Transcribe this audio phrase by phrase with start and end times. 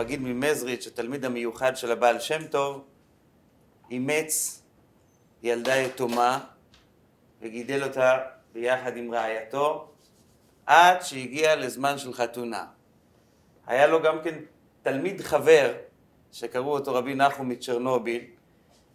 [0.00, 2.84] שהמגיד ממזריץ', התלמיד המיוחד של הבעל שם טוב,
[3.90, 4.62] אימץ
[5.42, 6.38] ילדה יתומה
[7.40, 8.18] וגידל אותה
[8.52, 9.88] ביחד עם רעייתו
[10.66, 12.66] עד שהגיע לזמן של חתונה.
[13.66, 14.34] היה לו גם כן
[14.82, 15.72] תלמיד חבר
[16.32, 18.22] שקראו אותו רבי נחום מצ'רנוביל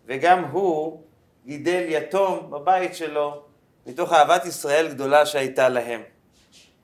[0.06, 1.02] וגם הוא
[1.46, 3.44] גידל יתום בבית שלו
[3.86, 6.02] מתוך אהבת ישראל גדולה שהייתה להם.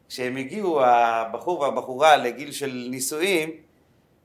[0.09, 3.70] כשהם הגיעו, הבחור והבחורה, לגיל של נישואים,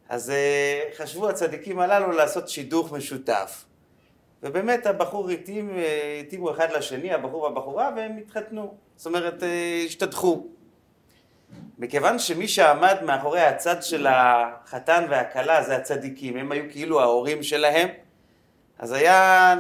[0.09, 3.65] אז אה, חשבו הצדיקים הללו לעשות שידוך משותף.
[4.43, 8.75] ובאמת הבחור התאים, אה, התאימו אחד לשני, הבחור והבחורה, והם התחתנו.
[8.97, 10.47] זאת אומרת, אה, השתדחו.
[11.79, 17.89] מכיוון שמי שעמד מאחורי הצד של החתן והכלה זה הצדיקים, הם היו כאילו ההורים שלהם,
[18.79, 19.55] אז היה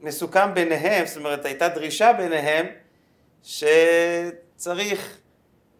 [0.00, 2.66] מסוכם ביניהם, זאת אומרת הייתה דרישה ביניהם
[3.42, 5.18] שצריך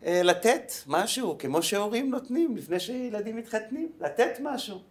[0.04, 4.82] לתת משהו, כמו שהורים נותנים לפני שילדים מתחתנים, לתת משהו.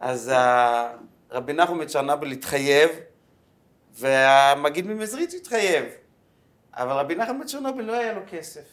[0.00, 0.32] אז
[1.30, 2.90] רבי נחום מצ'רנבל התחייב,
[3.92, 5.84] והמגיד ממזריץ' התחייב,
[6.72, 8.64] אבל רבי נחום מצ'רנבל לא היה לו כסף.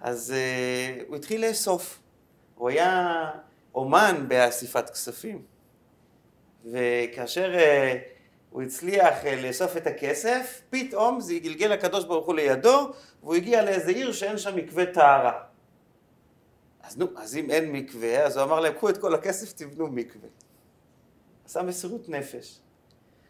[0.00, 2.00] אז uh, הוא התחיל לאסוף.
[2.54, 3.30] הוא היה
[3.74, 5.42] אומן באסיפת כספים.
[6.64, 7.52] וכאשר
[8.50, 12.92] הוא הצליח לאסוף את הכסף, פתאום זה גלגל הקדוש ברוך הוא לידו,
[13.24, 15.40] והוא הגיע לאיזה עיר שאין שם מקווה טהרה.
[16.82, 19.86] אז נו, אז אם אין מקווה, אז הוא אמר להם, קחו את כל הכסף, תבנו
[19.86, 20.28] מקווה.
[21.44, 22.58] עשה מסירות נפש.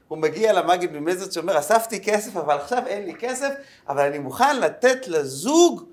[0.09, 3.55] הוא מגיע למגיד ממזרת שאומר, אספתי כסף, אבל עכשיו אין לי כסף,
[3.89, 5.89] אבל אני מוכן לתת לזוג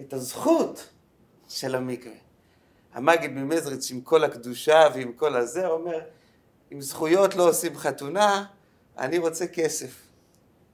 [0.00, 0.88] את הזכות
[1.48, 2.16] של המקווה.
[2.94, 6.00] המגיד ממזריץ' עם כל הקדושה ועם כל הזה, אומר,
[6.70, 8.44] עם זכויות לא עושים חתונה,
[8.98, 10.11] אני רוצה כסף.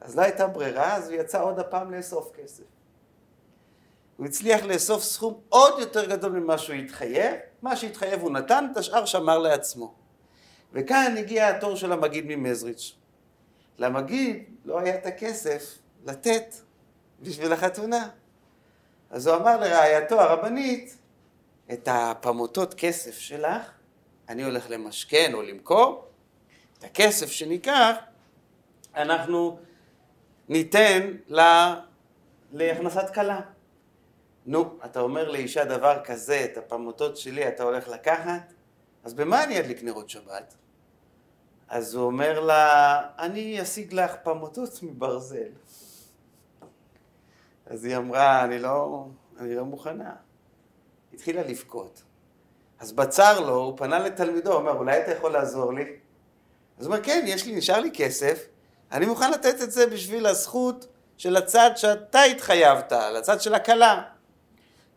[0.01, 2.63] אז לא הייתה ברירה, אז הוא יצא עוד הפעם לאסוף כסף.
[4.17, 8.77] הוא הצליח לאסוף סכום עוד יותר גדול ממה שהוא התחייב, מה שהתחייב הוא נתן, את
[8.77, 9.95] השאר שמר לעצמו.
[10.73, 12.95] וכאן הגיע התור של המגיד ממזריץ'.
[13.79, 16.55] למגיד לא היה את הכסף לתת
[17.21, 18.09] בשביל החתונה.
[19.11, 20.99] אז הוא אמר לרעייתו הרבנית,
[21.73, 23.71] את הפמוטות כסף שלך,
[24.29, 26.05] אני הולך למשכן או למכור,
[26.79, 27.97] את הכסף שניקח,
[28.95, 29.59] אנחנו
[30.49, 31.81] ניתן לה,
[32.53, 33.41] להכנסת כלה.
[34.47, 38.53] נו, אתה אומר לאישה דבר כזה, את הפמוטות שלי אתה הולך לקחת?
[39.05, 40.55] אז במה אני אדליק נרות שבת?
[41.69, 45.49] אז הוא אומר לה, אני אשיג לך פמוטות מברזל.
[47.67, 49.07] אז היא אמרה, אני לא,
[49.39, 50.13] אני לא מוכנה.
[51.15, 52.03] התחילה לבכות.
[52.79, 55.97] אז בצר לו, הוא פנה לתלמידו, הוא אומר, אולי אתה יכול לעזור לי?
[56.79, 58.47] אז הוא אומר, כן, יש לי, נשאר לי כסף,
[58.93, 64.03] אני מוכן לתת את זה בשביל הזכות של הצד שאתה התחייבת, לצד של הכלה.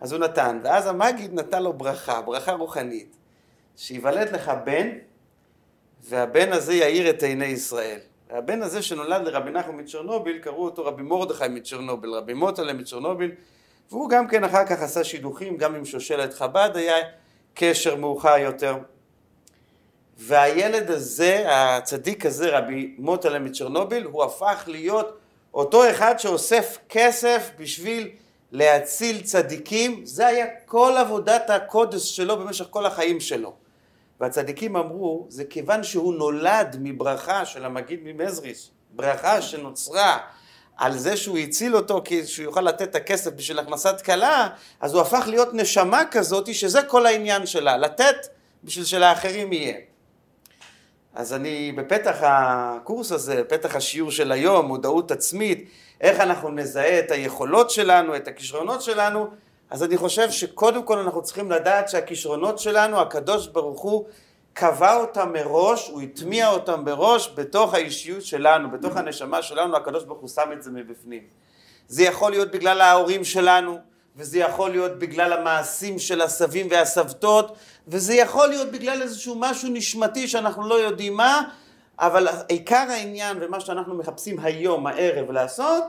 [0.01, 3.15] אז הוא נתן, ואז המגיד נתן לו ברכה, ברכה רוחנית,
[3.77, 4.89] שיוולד לך בן,
[6.03, 7.99] והבן הזה יאיר את עיני ישראל.
[8.29, 13.31] הבן הזה שנולד לרבי נחום מצ'רנוביל, קראו אותו רבי מרדכי מצ'רנוביל, רבי מוטלה מצ'רנוביל,
[13.91, 16.95] והוא גם כן אחר כך עשה שידוכים, גם עם שושלת חב"ד היה
[17.53, 18.77] קשר מאוחר יותר.
[20.17, 25.17] והילד הזה, הצדיק הזה, רבי מוטלה מצ'רנוביל, הוא הפך להיות
[25.53, 28.09] אותו אחד שאוסף כסף בשביל
[28.51, 33.53] להציל צדיקים, זה היה כל עבודת הקודש שלו במשך כל החיים שלו.
[34.19, 40.17] והצדיקים אמרו, זה כיוון שהוא נולד מברכה של המגיד ממזריס, ברכה שנוצרה
[40.77, 44.93] על זה שהוא הציל אותו כי שהוא יוכל לתת את הכסף בשביל הכנסת כלה, אז
[44.93, 48.15] הוא הפך להיות נשמה כזאת שזה כל העניין שלה, לתת
[48.63, 49.90] בשביל שלאחרים יהיה.
[51.15, 55.69] אז אני בפתח הקורס הזה, בפתח השיעור של היום, מודעות עצמית,
[56.01, 59.27] איך אנחנו נזהה את היכולות שלנו, את הכישרונות שלנו,
[59.69, 64.05] אז אני חושב שקודם כל אנחנו צריכים לדעת שהכישרונות שלנו, הקדוש ברוך הוא
[64.53, 70.19] קבע אותם מראש, הוא הטמיע אותם בראש בתוך האישיות שלנו, בתוך הנשמה שלנו, הקדוש ברוך
[70.19, 71.23] הוא שם את זה מבפנים.
[71.87, 73.77] זה יכול להיות בגלל ההורים שלנו,
[74.15, 77.57] וזה יכול להיות בגלל המעשים של הסבים והסבתות,
[77.87, 81.43] וזה יכול להיות בגלל איזשהו משהו נשמתי שאנחנו לא יודעים מה,
[81.99, 85.83] אבל עיקר העניין ומה שאנחנו מחפשים היום, הערב, לעשות,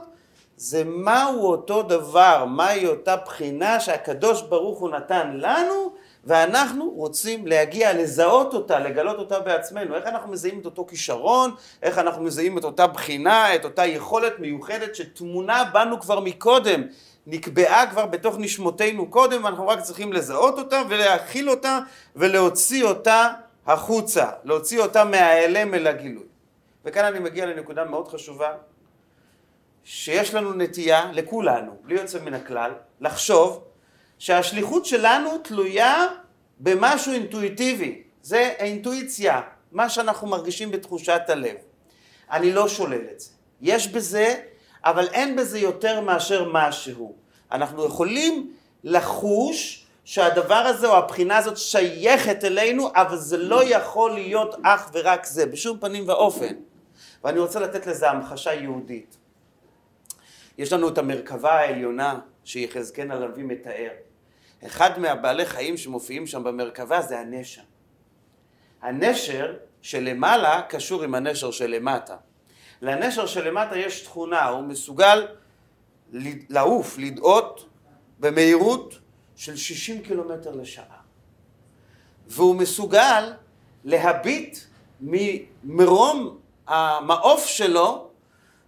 [0.57, 5.93] זה מהו אותו דבר, מהי אותה בחינה שהקדוש ברוך הוא נתן לנו,
[6.23, 9.95] ואנחנו רוצים להגיע, לזהות אותה, לגלות אותה בעצמנו.
[9.95, 14.39] איך אנחנו מזהים את אותו כישרון, איך אנחנו מזהים את אותה בחינה, את אותה יכולת
[14.39, 16.83] מיוחדת שטמונה בנו כבר מקודם,
[17.27, 21.79] נקבעה כבר בתוך נשמותינו קודם, ואנחנו רק צריכים לזהות אותה ולהכיל אותה
[22.15, 23.33] ולהוציא אותה
[23.65, 26.23] החוצה, להוציא אותה מההיעלם אל הגילוי.
[26.85, 28.51] וכאן אני מגיע לנקודה מאוד חשובה,
[29.83, 32.71] שיש לנו נטייה, לכולנו, בלי יוצא מן הכלל,
[33.01, 33.63] לחשוב
[34.19, 36.07] שהשליחות שלנו תלויה
[36.59, 39.41] במשהו אינטואיטיבי, זה האינטואיציה,
[39.71, 41.55] מה שאנחנו מרגישים בתחושת הלב.
[42.31, 43.29] אני לא שולל את זה.
[43.61, 44.35] יש בזה,
[44.85, 47.15] אבל אין בזה יותר מאשר משהו.
[47.51, 48.53] אנחנו יכולים
[48.83, 55.25] לחוש שהדבר הזה או הבחינה הזאת שייכת אלינו, אבל זה לא יכול להיות אך ורק
[55.25, 56.55] זה, בשום פנים ואופן.
[57.23, 59.17] ואני רוצה לתת לזה המחשה יהודית.
[60.57, 63.89] יש לנו את המרכבה העליונה שיחזקאל הנביא מתאר.
[64.65, 67.61] אחד מהבעלי חיים שמופיעים שם במרכבה זה הנשר.
[68.81, 72.15] הנשר שלמעלה קשור עם הנשר שלמטה.
[72.83, 75.27] לנשר שלמטה יש תכונה, הוא מסוגל
[76.49, 77.65] לעוף, לדאות
[78.19, 78.99] במהירות
[79.35, 80.97] של 60 קילומטר לשעה.
[82.27, 83.33] והוא מסוגל
[83.83, 84.57] להביט
[85.01, 86.37] ממרום
[86.67, 88.07] המעוף שלו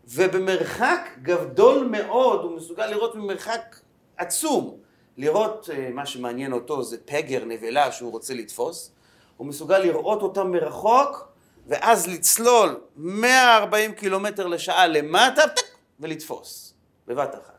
[0.07, 3.79] ובמרחק גדול מאוד, הוא מסוגל לראות ממרחק
[4.17, 4.77] עצום,
[5.17, 8.91] לראות אה, מה שמעניין אותו זה פגר, נבלה שהוא רוצה לתפוס,
[9.37, 11.34] הוא מסוגל לראות אותם מרחוק
[11.67, 15.41] ואז לצלול 140 קילומטר לשעה למטה
[15.99, 16.73] ולתפוס
[17.07, 17.55] בבת אחת.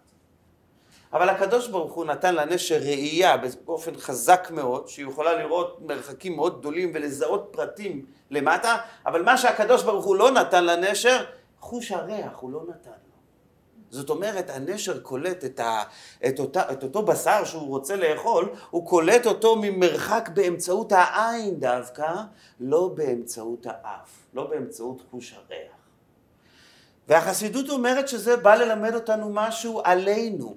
[1.12, 6.58] אבל הקדוש ברוך הוא נתן לנשר ראייה באופן חזק מאוד, שהיא יכולה לראות מרחקים מאוד
[6.58, 8.76] גדולים ולזהות פרטים למטה,
[9.06, 11.24] אבל מה שהקדוש ברוך הוא לא נתן לנשר,
[11.60, 13.05] חוש הריח הוא לא נתן.
[13.90, 15.82] זאת אומרת, הנשר קולט את, ה,
[16.28, 22.14] את, אותה, את אותו בשר שהוא רוצה לאכול, הוא קולט אותו ממרחק באמצעות העין דווקא,
[22.60, 25.72] לא באמצעות האף, לא באמצעות חוש הריח.
[27.08, 30.56] והחסידות אומרת שזה בא ללמד אותנו משהו עלינו.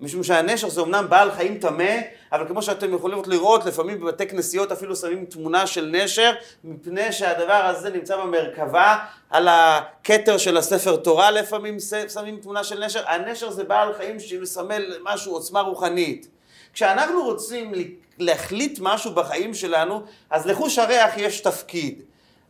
[0.00, 1.94] משום שהנשר זה אמנם בעל חיים טמא,
[2.34, 6.32] אבל כמו שאתם יכולים לראות, לפעמים בבתי כנסיות אפילו שמים תמונה של נשר,
[6.64, 8.98] מפני שהדבר הזה נמצא במרכבה,
[9.30, 11.76] על הכתר של הספר תורה לפעמים
[12.14, 13.08] שמים תמונה של נשר.
[13.08, 16.28] הנשר זה בעל חיים שמסמל משהו, עוצמה רוחנית.
[16.72, 17.72] כשאנחנו רוצים
[18.18, 22.02] להחליט משהו בחיים שלנו, אז לחוש הריח יש תפקיד.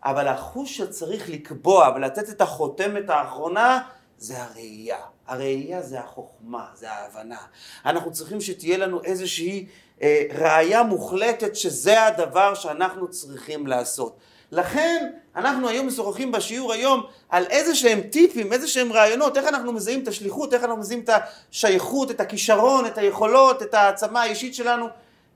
[0.04, 3.80] אבל החוש שצריך לקבוע ולתת את החותמת האחרונה,
[4.18, 5.13] זה הראייה.
[5.26, 7.38] הראייה זה החוכמה, זה ההבנה.
[7.86, 9.66] אנחנו צריכים שתהיה לנו איזושהי
[10.02, 14.16] אה, ראייה מוחלטת שזה הדבר שאנחנו צריכים לעשות.
[14.52, 19.72] לכן אנחנו היום משוחחים בשיעור היום על איזה שהם טיפים, איזה שהם רעיונות, איך אנחנו
[19.72, 21.10] מזהים את השליחות, איך אנחנו מזהים את
[21.50, 24.86] השייכות, את הכישרון, את היכולות, את העצמה האישית שלנו.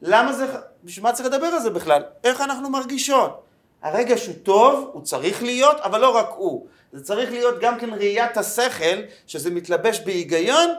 [0.03, 0.47] למה זה,
[0.85, 2.03] בשביל מה צריך לדבר על זה בכלל?
[2.25, 3.48] איך אנחנו מרגישות?
[3.83, 6.67] הרגש הוא טוב, הוא צריך להיות, אבל לא רק הוא.
[6.93, 10.71] זה צריך להיות גם כן ראיית השכל, שזה מתלבש בהיגיון,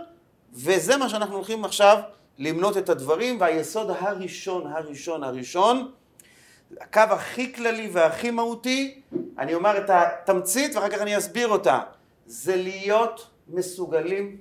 [0.54, 2.00] וזה מה שאנחנו הולכים עכשיו
[2.38, 5.92] למנות את הדברים, והיסוד הראשון, הראשון, הראשון,
[6.82, 9.02] הקו הכי כללי והכי מהותי,
[9.40, 11.80] אני אומר את התמצית ואחר כך אני אסביר אותה,
[12.26, 14.38] זה להיות מסוגלים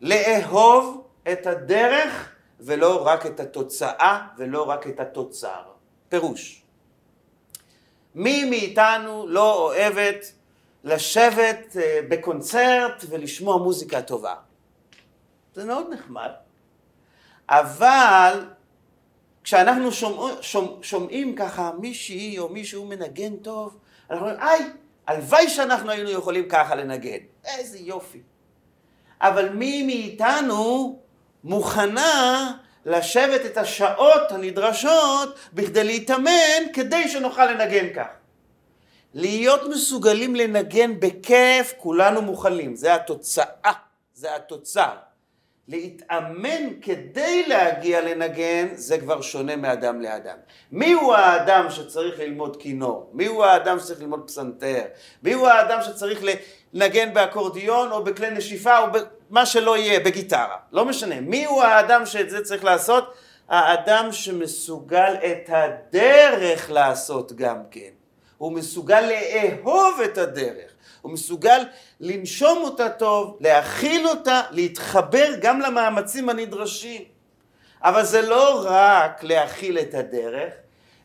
[0.00, 2.28] לאהוב את הדרך
[2.60, 5.62] ולא רק את התוצאה ולא רק את התוצר.
[6.08, 6.59] פירוש.
[8.14, 10.32] מי מאיתנו לא אוהבת
[10.84, 14.34] לשבת אה, בקונצרט ולשמוע מוזיקה טובה?
[15.54, 16.30] זה מאוד נחמד,
[17.48, 18.44] אבל
[19.44, 23.78] כשאנחנו שומע, שומע, שומעים ככה מישהי או מישהו מנגן טוב,
[24.10, 24.70] אנחנו אומרים, איי,
[25.06, 28.20] הלוואי שאנחנו היינו יכולים ככה לנגן, איזה יופי.
[29.20, 30.98] אבל מי מאיתנו
[31.44, 32.52] מוכנה
[32.86, 38.06] לשבת את השעות הנדרשות בכדי להתאמן כדי שנוכל לנגן כך.
[39.14, 43.72] להיות מסוגלים לנגן בכיף, כולנו מוכנים, זה התוצאה,
[44.14, 44.94] זה התוצר.
[45.68, 50.36] להתאמן כדי להגיע לנגן, זה כבר שונה מאדם לאדם.
[50.72, 53.10] מי הוא האדם שצריך ללמוד כינור?
[53.12, 54.82] מי הוא האדם שצריך ללמוד פסנתר?
[55.22, 56.22] מי הוא האדם שצריך
[56.72, 58.86] לנגן באקורדיון או בכלי נשיפה או
[59.30, 60.56] במה שלא יהיה, בגיטרה?
[60.72, 61.20] לא משנה.
[61.20, 63.14] מי הוא האדם שאת זה צריך לעשות?
[63.48, 67.90] האדם שמסוגל את הדרך לעשות גם כן.
[68.38, 70.70] הוא מסוגל לאהוב את הדרך.
[71.02, 71.62] הוא מסוגל
[72.00, 77.02] לנשום אותה טוב, להכיל אותה, להתחבר גם למאמצים הנדרשים.
[77.82, 80.52] אבל זה לא רק להכיל את הדרך,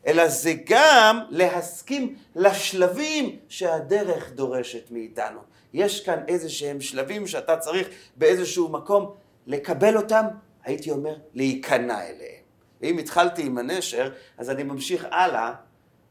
[0.06, 5.40] אלא זה גם להסכים לשלבים שהדרך דורשת מאיתנו.
[5.76, 9.14] יש כאן איזה שהם שלבים שאתה צריך באיזשהו מקום
[9.46, 10.24] לקבל אותם,
[10.64, 12.42] הייתי אומר, להיכנע אליהם.
[12.80, 15.54] ואם התחלתי עם הנשר, אז אני ממשיך הלאה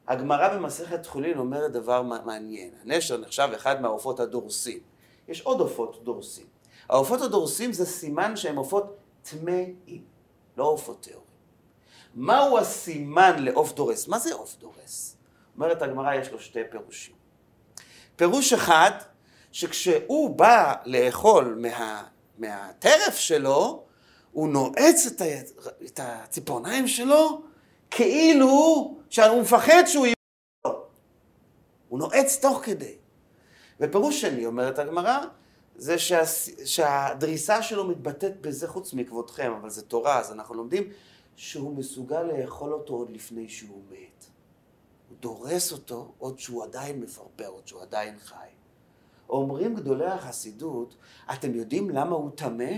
[0.08, 2.70] הגמרא במסכת חולין אומרת דבר מעניין.
[2.84, 4.80] הנשר נחשב אחד מהעופות הדורסים.
[5.28, 6.46] יש עוד עופות דורסים.
[6.90, 10.04] העופות הדורסים זה סימן שהם עופות טמאים,
[10.58, 11.26] לא עופות טהורים.
[12.16, 14.08] מהו הסימן לעוף דורס?
[14.08, 15.18] מה זה עוף דורס?
[15.56, 17.16] אומרת הגמרא, יש לו שתי פירושים.
[18.16, 18.92] פירוש אחד,
[19.56, 22.04] שכשהוא בא לאכול מה,
[22.38, 23.84] מהטרף שלו,
[24.32, 25.26] הוא נועץ את, ה,
[25.86, 27.42] את הציפורניים שלו
[27.92, 30.16] כאילו שהוא מפחד שהוא יהיה...
[31.90, 32.96] הוא נועץ תוך כדי.
[33.80, 35.20] ופירוש שני, אומרת הגמרא,
[35.76, 36.22] זה שה,
[36.66, 40.90] שהדריסה שלו מתבטאת בזה חוץ מכבודכם, אבל זה תורה, אז אנחנו לומדים
[41.36, 44.26] שהוא מסוגל לאכול אותו עוד לפני שהוא מת.
[45.10, 48.55] הוא דורס אותו עוד שהוא עדיין מפרפר, עוד שהוא עדיין חי.
[49.30, 50.96] אומרים גדולי החסידות,
[51.34, 52.72] אתם יודעים למה הוא טמא?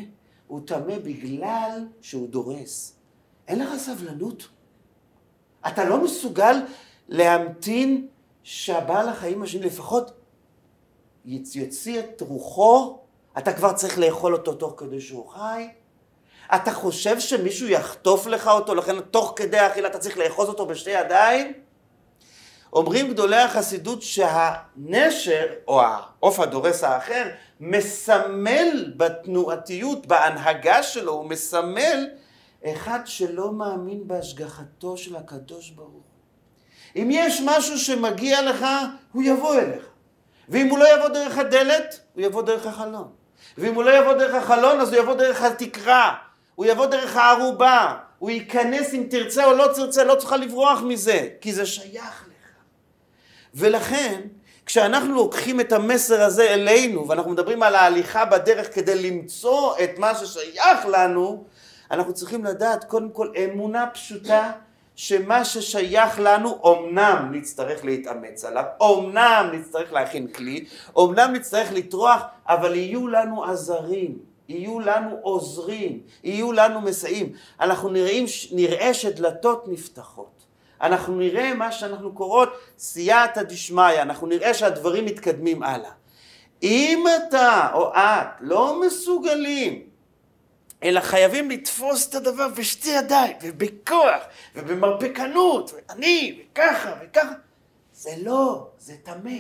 [0.48, 2.96] הוא טמא בגלל שהוא דורס.
[3.48, 4.48] אין לך סבלנות.
[5.68, 6.56] אתה לא מסוגל
[7.10, 8.08] להמתין
[8.44, 10.12] שהבעל החיים השני לפחות
[11.26, 13.00] יוציא את רוחו,
[13.38, 15.68] אתה כבר צריך לאכול אותו תוך כדי שהוא חי.
[16.56, 20.90] אתה חושב שמישהו יחטוף לך אותו, לכן תוך כדי האכילה אתה צריך לאחוז אותו בשתי
[20.90, 21.54] ידיים?
[22.78, 27.24] אומרים גדולי החסידות שהנשר, או העוף הדורס האחר,
[27.60, 32.08] מסמל בתנועתיות, בהנהגה שלו, הוא מסמל
[32.66, 36.02] אחד שלא מאמין בהשגחתו של הקדוש ברוך הוא.
[36.96, 38.66] אם יש משהו שמגיע לך,
[39.12, 39.86] הוא יבוא אליך.
[40.50, 43.12] ואם הוא לא יבוא דרך הדלת, הוא יבוא דרך החלון.
[43.58, 46.16] ואם הוא לא יבוא דרך החלון, אז הוא יבוא דרך התקרה.
[46.56, 47.98] הוא יבוא דרך הערובה.
[48.20, 52.27] הוא ייכנס אם תרצה או לא תרצה, לא צריכה לברוח מזה, כי זה שייך.
[53.58, 54.22] ולכן,
[54.66, 60.16] כשאנחנו לוקחים את המסר הזה אלינו, ואנחנו מדברים על ההליכה בדרך כדי למצוא את מה
[60.16, 61.44] ששייך לנו,
[61.92, 64.52] אנחנו צריכים לדעת קודם כל אמונה פשוטה
[64.96, 70.66] שמה ששייך לנו, אמנם נצטרך להתאמץ עליו, אמנם נצטרך להכין כלי,
[71.00, 74.18] אמנם נצטרך לטרוח, אבל יהיו לנו עזרים,
[74.50, 77.34] יהיו לנו עוזרים, יהיו לנו מסייעים.
[77.62, 80.37] אנחנו נראים, נראה שדלתות נפתחות.
[80.82, 85.92] אנחנו נראה מה שאנחנו קוראות סייעתא דשמיא, אנחנו נראה שהדברים מתקדמים הלאה.
[86.64, 89.88] אם אתה או את לא מסוגלים
[90.84, 94.22] אלא חייבים לתפוס את הדבר בשתי ידיים, ובכוח,
[94.56, 97.34] ובמרפקנות, ואני, וככה, וככה.
[97.94, 99.40] זה לא, זה טמא.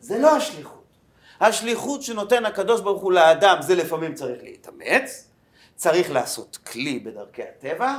[0.00, 0.82] זה לא השליחות.
[1.40, 5.28] השליחות שנותן הקדוש ברוך הוא לאדם, זה לפעמים צריך להתאמץ,
[5.76, 7.98] צריך לעשות כלי בדרכי הטבע,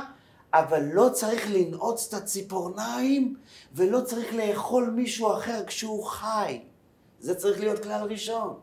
[0.54, 3.36] אבל לא צריך לנעוץ את הציפורניים,
[3.74, 6.60] ולא צריך לאכול מישהו אחר כשהוא חי.
[7.20, 8.54] זה צריך להיות כלל ראשון.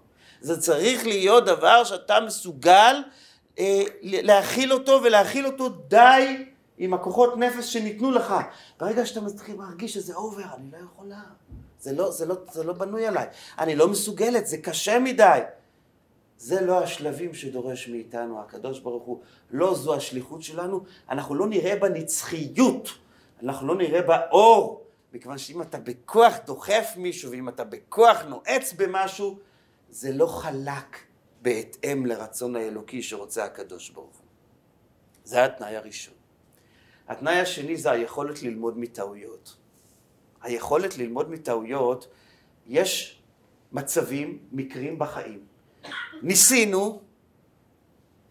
[0.42, 2.96] זה צריך להיות דבר שאתה מסוגל
[3.60, 6.46] אה, להכיל אותו ולהכיל אותו די
[6.78, 8.34] עם הכוחות נפש שניתנו לך.
[8.80, 11.22] ברגע שאתה מתחיל להרגיש שזה אובר, אני לא יכולה.
[11.80, 13.26] זה לא, זה, לא, זה לא בנוי עליי.
[13.60, 15.40] אני לא מסוגלת, זה קשה מדי.
[16.42, 19.22] זה לא השלבים שדורש מאיתנו הקדוש ברוך הוא.
[19.52, 20.84] לא זו השליחות שלנו.
[21.10, 22.90] אנחנו לא נראה בנצחיות.
[23.44, 24.86] אנחנו לא נראה באור.
[25.14, 29.40] מכיוון שאם אתה בכוח דוחף מישהו, ואם אתה בכוח נועץ במשהו,
[29.90, 30.98] זה לא חלק.
[31.42, 34.28] בהתאם לרצון האלוקי שרוצה הקדוש ברוך הוא.
[35.24, 36.14] זה התנאי הראשון.
[37.08, 39.58] התנאי השני זה היכולת ללמוד מטעויות.
[40.42, 42.08] היכולת ללמוד מטעויות,
[42.66, 43.22] יש
[43.72, 45.51] מצבים, מקרים בחיים.
[46.22, 47.02] ניסינו,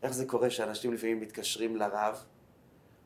[0.02, 2.24] איך זה קורה שאנשים לפעמים מתקשרים לרב?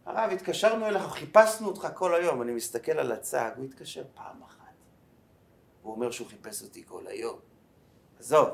[0.07, 2.43] הרב, התקשרנו אליך, חיפשנו אותך כל היום.
[2.43, 4.73] אני מסתכל על הצג, הוא התקשר פעם אחת.
[5.83, 7.39] הוא אומר שהוא חיפש אותי כל היום.
[8.21, 8.49] עזוב,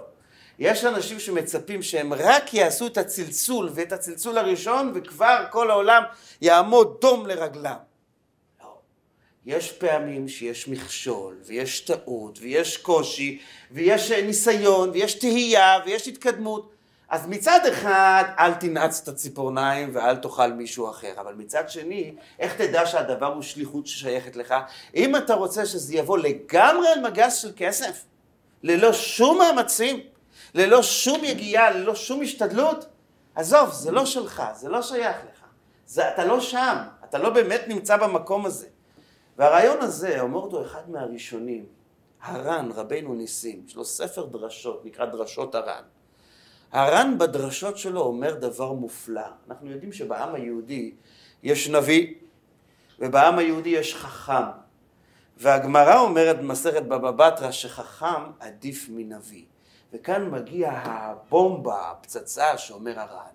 [0.59, 6.03] יש אנשים שמצפים שהם רק יעשו את הצלצול ואת הצלצול הראשון וכבר כל העולם
[6.41, 7.77] יעמוד דום לרגלם.
[9.47, 16.73] יש פעמים שיש מכשול ויש טעות ויש קושי ויש ניסיון ויש תהייה ויש התקדמות.
[17.09, 22.55] אז מצד אחד אל תנעץ את הציפורניים ואל תאכל מישהו אחר, אבל מצד שני, איך
[22.55, 24.55] תדע שהדבר הוא שליחות ששייכת לך?
[24.95, 28.05] אם אתה רוצה שזה יבוא לגמרי על מגס של כסף,
[28.63, 30.01] ללא שום מאמצים,
[30.55, 32.87] ללא שום יגיעה, ללא שום השתדלות,
[33.35, 35.45] עזוב, זה לא שלך, זה לא שייך לך.
[35.87, 38.67] זה, אתה לא שם, אתה לא באמת נמצא במקום הזה.
[39.41, 41.67] והרעיון הזה, אומר אותו אחד מהראשונים,
[42.23, 45.83] הר"ן, רבנו ניסים, יש לו ספר דרשות, נקרא דרשות הר"ן.
[46.73, 49.27] הר"ן בדרשות שלו אומר דבר מופלא.
[49.49, 50.93] אנחנו יודעים שבעם היהודי
[51.43, 52.15] יש נביא,
[52.99, 54.51] ובעם היהודי יש חכם.
[55.37, 59.45] והגמרא אומרת במסכת בבא בתרא שחכם עדיף מנביא.
[59.93, 63.33] וכאן מגיע הבומבה, הפצצה שאומר הר"ן.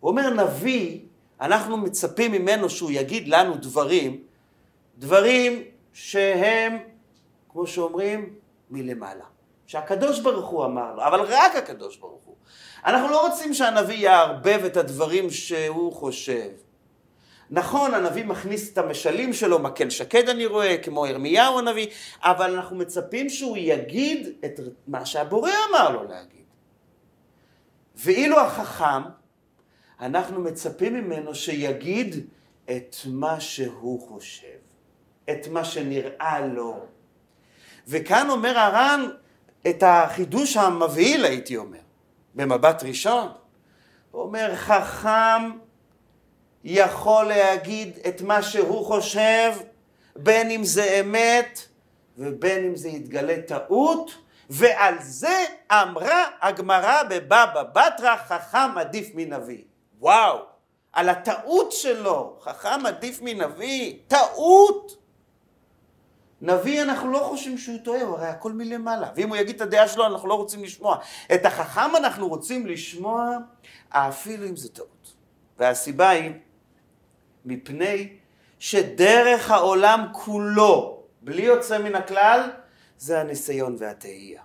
[0.00, 1.00] הוא אומר נביא,
[1.40, 4.27] אנחנו מצפים ממנו שהוא יגיד לנו דברים,
[4.98, 6.78] דברים שהם,
[7.48, 8.34] כמו שאומרים,
[8.70, 9.24] מלמעלה.
[9.66, 12.34] שהקדוש ברוך הוא אמר לו, אבל רק הקדוש ברוך הוא.
[12.84, 16.48] אנחנו לא רוצים שהנביא יערבב את הדברים שהוא חושב.
[17.50, 21.86] נכון, הנביא מכניס את המשלים שלו, מקל שקד אני רואה, כמו ירמיהו הנביא,
[22.22, 26.44] אבל אנחנו מצפים שהוא יגיד את מה שהבורא אמר לו להגיד.
[27.96, 29.02] ואילו החכם,
[30.00, 32.26] אנחנו מצפים ממנו שיגיד
[32.70, 34.67] את מה שהוא חושב,
[35.30, 36.78] את מה שנראה לו.
[37.88, 39.08] וכאן אומר הר"ן
[39.66, 41.78] את החידוש המבהיל, הייתי אומר,
[42.34, 43.28] במבט ראשון.
[44.10, 45.50] הוא אומר, חכם
[46.64, 49.52] יכול להגיד את מה שהוא חושב,
[50.16, 51.60] בין אם זה אמת
[52.18, 54.14] ובין אם זה יתגלה טעות,
[54.50, 59.62] ועל זה אמרה הגמרא בבבא בתרא, חכם עדיף מנביא.
[59.98, 60.38] וואו,
[60.92, 64.97] על הטעות שלו, חכם עדיף מנביא, טעות.
[66.40, 69.08] נביא אנחנו לא חושבים שהוא טועה, הוא הרי הכל מלמעלה.
[69.16, 70.98] ואם הוא יגיד את הדעה שלו, אנחנו לא רוצים לשמוע.
[71.34, 73.36] את החכם אנחנו רוצים לשמוע,
[73.90, 75.12] אפילו אם זה טעות.
[75.58, 76.30] והסיבה היא,
[77.44, 78.08] מפני
[78.58, 82.50] שדרך העולם כולו, בלי יוצא מן הכלל,
[82.98, 84.42] זה הניסיון והתהייה.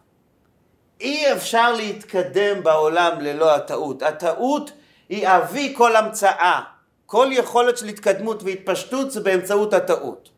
[1.01, 4.01] אי אפשר להתקדם בעולם ללא הטעות.
[4.01, 4.71] הטעות
[5.09, 6.61] היא אבי כל המצאה.
[7.05, 10.29] כל יכולת של התקדמות והתפשטות זה באמצעות הטעות.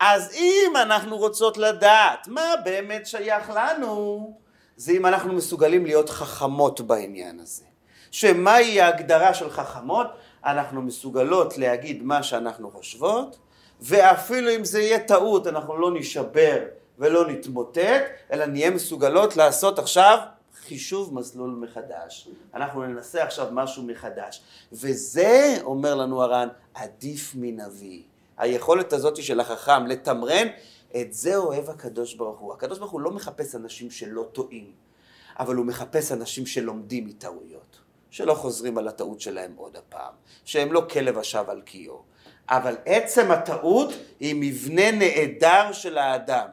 [0.00, 4.32] אז אם אנחנו רוצות לדעת מה באמת שייך לנו,
[4.76, 7.64] זה אם אנחנו מסוגלים להיות חכמות בעניין הזה.
[8.10, 10.06] שמהי ההגדרה של חכמות?
[10.44, 13.38] אנחנו מסוגלות להגיד מה שאנחנו חושבות,
[13.80, 16.58] ואפילו אם זה יהיה טעות, אנחנו לא נשבר
[16.98, 18.02] ולא נתמוטט,
[18.32, 20.18] אלא נהיה מסוגלות לעשות עכשיו
[20.66, 22.28] חישוב מסלול מחדש.
[22.54, 24.42] אנחנו ננסה עכשיו משהו מחדש.
[24.72, 28.02] וזה, אומר לנו הר"ן, עדיף מנביא.
[28.40, 30.46] היכולת הזאת של החכם לתמרן,
[31.00, 32.52] את זה אוהב הקדוש ברוך הוא.
[32.52, 34.72] הקדוש ברוך הוא לא מחפש אנשים שלא טועים,
[35.38, 37.78] אבל הוא מחפש אנשים שלומדים מטעויות,
[38.10, 41.96] שלא חוזרים על הטעות שלהם עוד הפעם, שהם לא כלב השב על קיו.
[42.48, 43.88] אבל עצם הטעות
[44.20, 46.46] היא מבנה נעדר של האדם.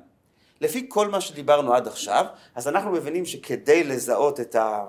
[0.61, 2.25] לפי כל מה שדיברנו עד עכשיו,
[2.55, 4.85] אז אנחנו מבינים שכדי לזהות את, ה...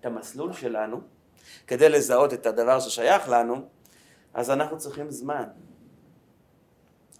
[0.00, 1.00] את המסלול שלנו,
[1.66, 3.56] כדי לזהות את הדבר ששייך לנו,
[4.34, 5.44] אז אנחנו צריכים זמן.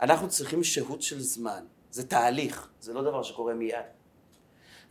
[0.00, 1.64] אנחנו צריכים שהות של זמן.
[1.90, 3.84] זה תהליך, זה לא דבר שקורה מיד.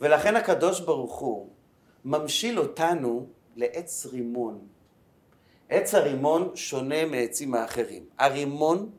[0.02, 1.50] ולכן הקדוש ברוך הוא
[2.06, 4.68] ממשיל אותנו לעץ רימון.
[5.70, 8.06] עץ הרימון שונה מעצים האחרים.
[8.18, 8.90] הרימון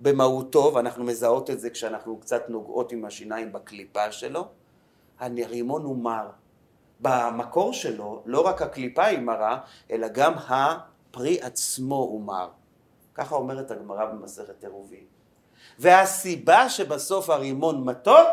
[0.00, 4.48] במהותו, ואנחנו מזהות את זה כשאנחנו קצת נוגעות עם השיניים בקליפה שלו,
[5.18, 6.30] הרימון הוא מר.
[7.00, 12.48] במקור שלו, לא רק הקליפה היא מרה, אלא גם הפרי עצמו הוא מר.
[13.14, 15.04] ככה אומרת הגמרא במסכת עירובין.
[15.80, 18.28] והסיבה שבסוף הרימון מתוק,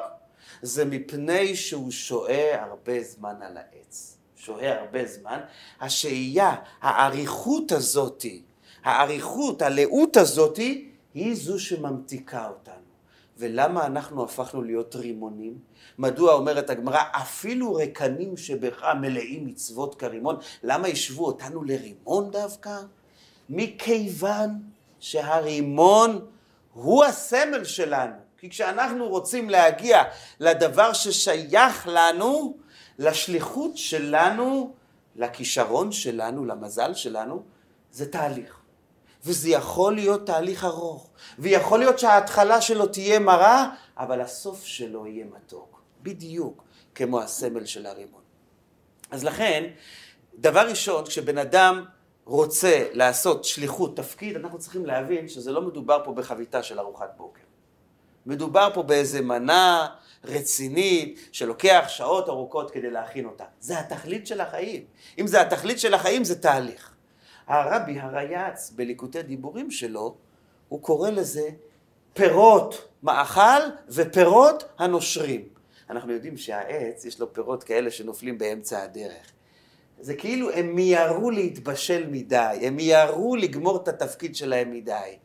[0.62, 4.18] זה מפני שהוא שוהה הרבה זמן על העץ.
[4.36, 5.40] שוהה הרבה זמן.
[5.82, 8.42] השהייה, האריכות הזאתי,
[8.84, 12.74] האריכות, הלאות הזאתי, היא זו שממתיקה אותנו.
[13.38, 15.58] ולמה אנחנו הפכנו להיות רימונים?
[15.98, 22.80] מדוע אומרת הגמרא, אפילו רקנים שבך מלאים מצוות כרימון, למה השוו אותנו לרימון דווקא?
[23.50, 24.50] מכיוון
[25.00, 26.26] שהרימון
[26.78, 28.16] הוא הסמל שלנו.
[28.38, 30.04] כי כשאנחנו רוצים להגיע
[30.40, 32.58] לדבר ששייך לנו,
[33.00, 34.74] לשליחות שלנו,
[35.16, 37.44] לכישרון שלנו, למזל שלנו,
[37.92, 38.60] זה תהליך.
[39.24, 41.10] וזה יכול להיות תהליך ארוך,
[41.40, 45.82] ויכול להיות שההתחלה שלו תהיה מרה, אבל הסוף שלו יהיה מתוק.
[46.02, 46.64] בדיוק
[46.96, 48.22] כמו הסמל של הרימון.
[49.12, 49.64] אז לכן,
[50.36, 51.86] דבר ראשון, כשבן אדם
[52.28, 57.42] רוצה לעשות שליחות, תפקיד, אנחנו צריכים להבין שזה לא מדובר פה בחביתה של ארוחת בוקר.
[58.26, 59.88] מדובר פה באיזה מנה
[60.24, 63.44] רצינית שלוקח שעות ארוכות כדי להכין אותה.
[63.60, 64.84] זה התכלית של החיים.
[65.20, 66.94] אם זה התכלית של החיים זה תהליך.
[67.48, 70.16] הרבי הרייץ בליקוטי דיבורים שלו,
[70.70, 71.50] הוא קורא לזה
[72.14, 75.48] פירות מאכל ופירות הנושרים.
[75.90, 79.32] אנחנו יודעים שהעץ יש לו פירות כאלה שנופלים באמצע הדרך.
[80.00, 85.18] זה כאילו הם מיהרו להתבשל מדי, הם מיהרו לגמור את התפקיד שלהם מדי.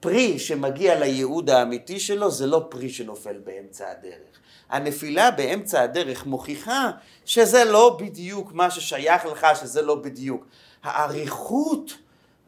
[0.00, 4.40] פרי שמגיע לייעוד האמיתי שלו זה לא פרי שנופל באמצע הדרך.
[4.68, 6.90] הנפילה באמצע הדרך מוכיחה
[7.24, 10.46] שזה לא בדיוק מה ששייך לך, שזה לא בדיוק.
[10.82, 11.98] האריכות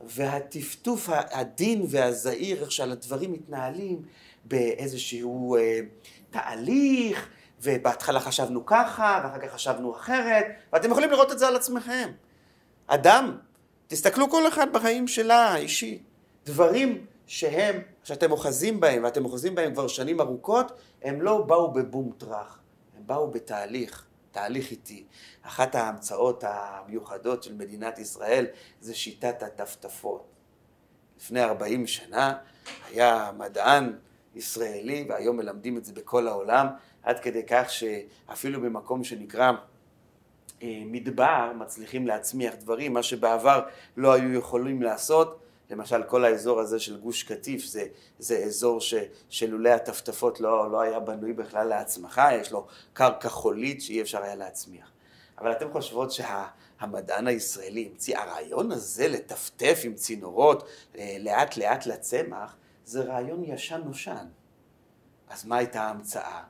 [0.01, 4.03] והטפטוף הדין והזהיר, איך שהדברים מתנהלים
[4.45, 5.81] באיזשהו אה,
[6.31, 7.29] תהליך,
[7.63, 12.11] ובהתחלה חשבנו ככה, ואחר כך חשבנו אחרת, ואתם יכולים לראות את זה על עצמכם.
[12.87, 13.39] אדם,
[13.89, 16.03] תסתכלו כל אחד בחיים שלה האישית.
[16.47, 20.73] דברים שהם, שאתם אוחזים בהם, ואתם אוחזים בהם כבר שנים ארוכות,
[21.03, 22.59] הם לא באו בבום טראח,
[22.97, 25.05] הם באו בתהליך, תהליך איטי.
[25.43, 28.47] אחת ההמצאות המיוחדות של מדינת ישראל
[28.81, 30.27] זה שיטת הטפטפות.
[31.21, 32.35] לפני 40 שנה
[32.91, 33.93] היה מדען
[34.35, 36.67] ישראלי, והיום מלמדים את זה בכל העולם,
[37.03, 39.53] עד כדי כך שאפילו במקום שנקרא
[40.63, 43.63] אה, מדבר מצליחים להצמיח דברים, מה שבעבר
[43.97, 45.39] לא היו יכולים לעשות,
[45.71, 47.87] למשל כל האזור הזה של גוש קטיף זה,
[48.19, 48.95] זה אזור ש,
[49.29, 54.35] שלולא הטפטפות לא, לא היה בנוי בכלל להצמחה, יש לו קרקע חולית שאי אפשר היה
[54.35, 54.91] להצמיח.
[55.39, 62.57] אבל אתן חושבות שהמדען הישראלי המציא, הרעיון הזה לטפטף עם צינורות אה, לאט לאט לצמח,
[62.85, 64.27] זה רעיון ישן נושן.
[65.29, 66.43] אז מה הייתה ההמצאה?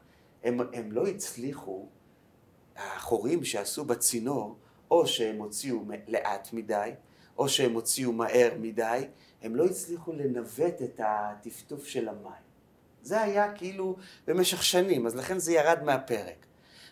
[0.45, 1.87] הם, הם לא הצליחו,
[2.77, 4.57] החורים שעשו בצינור,
[4.91, 6.91] או שהם הוציאו לאט מדי,
[7.39, 9.07] או שהם הוציאו מהר מדי,
[9.43, 12.43] הם לא הצליחו לנווט את הטפטוף של המים.
[13.03, 16.47] זה היה כאילו במשך שנים, אז לכן זה ירד מהפרק.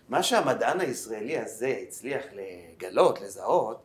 [0.09, 3.83] מה שהמדען הישראלי הזה הצליח לגלות, לזהות,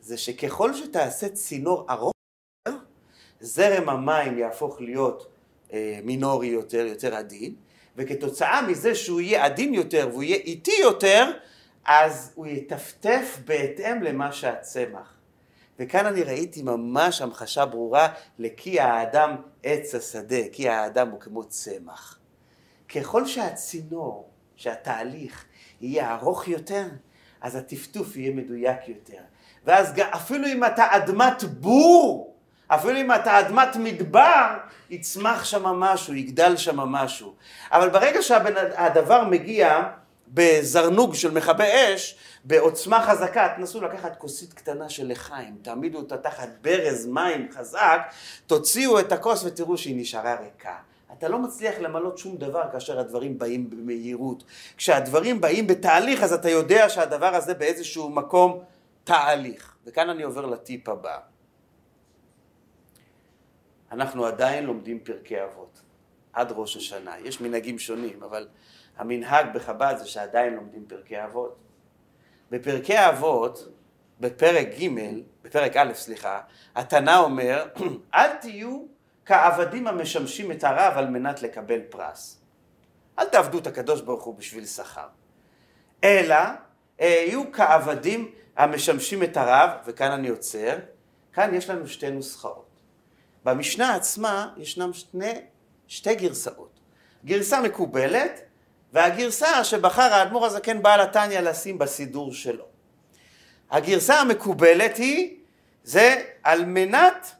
[0.00, 2.12] זה שככל שתעשה צינור ארוך
[2.68, 2.78] יותר,
[3.40, 5.26] זרם המים יהפוך להיות
[5.72, 7.54] אה, מינורי יותר, יותר עדין,
[7.96, 11.30] וכתוצאה מזה שהוא יהיה עדין יותר והוא יהיה איטי יותר,
[11.84, 15.14] אז הוא יטפטף בהתאם למה שהצמח.
[15.78, 22.18] וכאן אני ראיתי ממש המחשה ברורה לכי האדם עץ השדה, כי האדם הוא כמו צמח.
[22.88, 25.44] ככל שהצינור, שהתהליך
[25.80, 26.86] יהיה ארוך יותר,
[27.40, 29.22] אז הטפטוף יהיה מדויק יותר.
[29.64, 32.31] ואז אפילו אם אתה אדמת בור,
[32.74, 34.46] אפילו אם אתה אדמת מדבר,
[34.90, 37.34] יצמח שם משהו, יגדל שם משהו.
[37.72, 39.82] אבל ברגע שהדבר מגיע
[40.28, 46.48] בזרנוג של מכבי אש, בעוצמה חזקה, תנסו לקחת כוסית קטנה של לחיים, תעמידו אותה תחת
[46.62, 48.00] ברז מים חזק,
[48.46, 50.74] תוציאו את הכוס ותראו שהיא נשארה ריקה.
[51.18, 54.44] אתה לא מצליח למלות שום דבר כאשר הדברים באים במהירות.
[54.76, 58.60] כשהדברים באים בתהליך, אז אתה יודע שהדבר הזה באיזשהו מקום
[59.04, 59.74] תהליך.
[59.86, 61.31] וכאן אני עובר לטיפ הבא.
[63.92, 65.82] אנחנו עדיין לומדים פרקי אבות,
[66.32, 67.14] עד ראש השנה.
[67.18, 68.48] יש מנהגים שונים, אבל
[68.96, 71.58] המנהג בחב"ד זה שעדיין לומדים פרקי אבות.
[72.50, 73.68] בפרקי האבות,
[74.20, 74.88] בפרק ג',
[75.42, 76.40] בפרק א', סליחה,
[76.74, 77.66] התנא אומר,
[78.14, 78.84] אל תהיו
[79.26, 82.40] כעבדים המשמשים את הרב על מנת לקבל פרס.
[83.18, 85.08] אל תעבדו את הקדוש ברוך הוא בשביל שכר.
[86.04, 86.36] אלא
[86.98, 90.78] יהיו כעבדים המשמשים את הרב, וכאן אני עוצר,
[91.32, 92.71] כאן יש לנו שתי נוסחאות.
[93.44, 95.32] במשנה עצמה ישנם שני,
[95.88, 96.80] שתי גרסאות.
[97.24, 98.40] גרסה מקובלת
[98.92, 102.64] והגרסה שבחר האדמו"ר הזקן בעל התניא לשים בסידור שלו.
[103.70, 105.36] הגרסה המקובלת היא,
[105.84, 107.30] זה על מנת,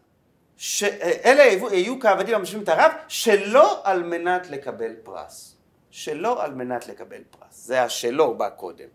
[0.57, 0.85] ש...
[1.25, 5.57] אלה יהיו כעבדים המשלמים את הרב, שלא על מנת לקבל פרס.
[5.91, 7.51] שלא על מנת לקבל פרס.
[7.51, 8.89] זה השלא בא קודם.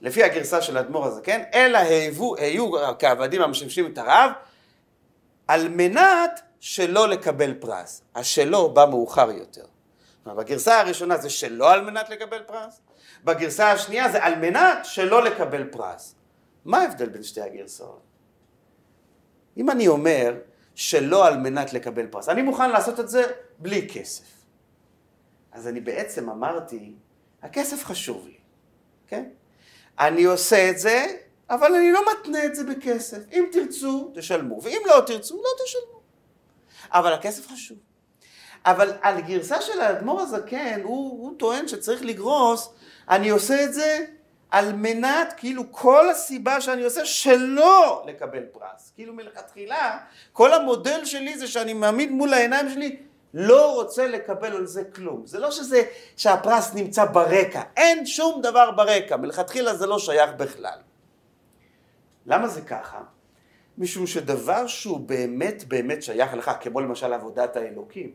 [0.00, 1.78] לפי הגרסה של האדמו"ר הזקן, אלא
[2.38, 4.30] היו כעבדים המשמשים את הרב,
[5.48, 8.02] על מנת שלא לקבל פרס.
[8.14, 9.64] השלא בא מאוחר יותר.
[10.34, 12.80] בגרסה הראשונה זה שלא על מנת לקבל פרס,
[13.24, 16.14] בגרסה השנייה זה על מנת שלא לקבל פרס.
[16.64, 18.02] מה ההבדל בין שתי הגרסאות?
[19.56, 20.34] אם אני אומר
[20.74, 23.22] שלא על מנת לקבל פרס, אני מוכן לעשות את זה
[23.58, 24.24] בלי כסף.
[25.52, 26.94] אז אני בעצם אמרתי,
[27.42, 28.36] הכסף חשוב לי,
[29.06, 29.24] כן?
[29.98, 31.06] אני עושה את זה,
[31.50, 33.18] אבל אני לא מתנה את זה בכסף.
[33.32, 36.00] אם תרצו, תשלמו, ואם לא תרצו, לא תשלמו.
[36.90, 37.78] אבל הכסף חשוב.
[38.66, 42.74] אבל על גרסה של האדמו"ר הזקן, הוא, הוא טוען שצריך לגרוס,
[43.08, 44.06] אני עושה את זה
[44.50, 48.92] על מנת, כאילו כל הסיבה שאני עושה שלא לקבל פרס.
[48.94, 49.98] כאילו מלכתחילה,
[50.32, 52.96] כל המודל שלי זה שאני מעמיד מול העיניים שלי,
[53.34, 55.26] לא רוצה לקבל על זה כלום.
[55.26, 55.82] זה לא שזה,
[56.16, 60.78] שהפרס נמצא ברקע, אין שום דבר ברקע, מלכתחילה זה לא שייך בכלל.
[62.26, 63.02] למה זה ככה?
[63.78, 68.12] משום שדבר שהוא באמת באמת שייך לך, כמו למשל עבודת האלוקים,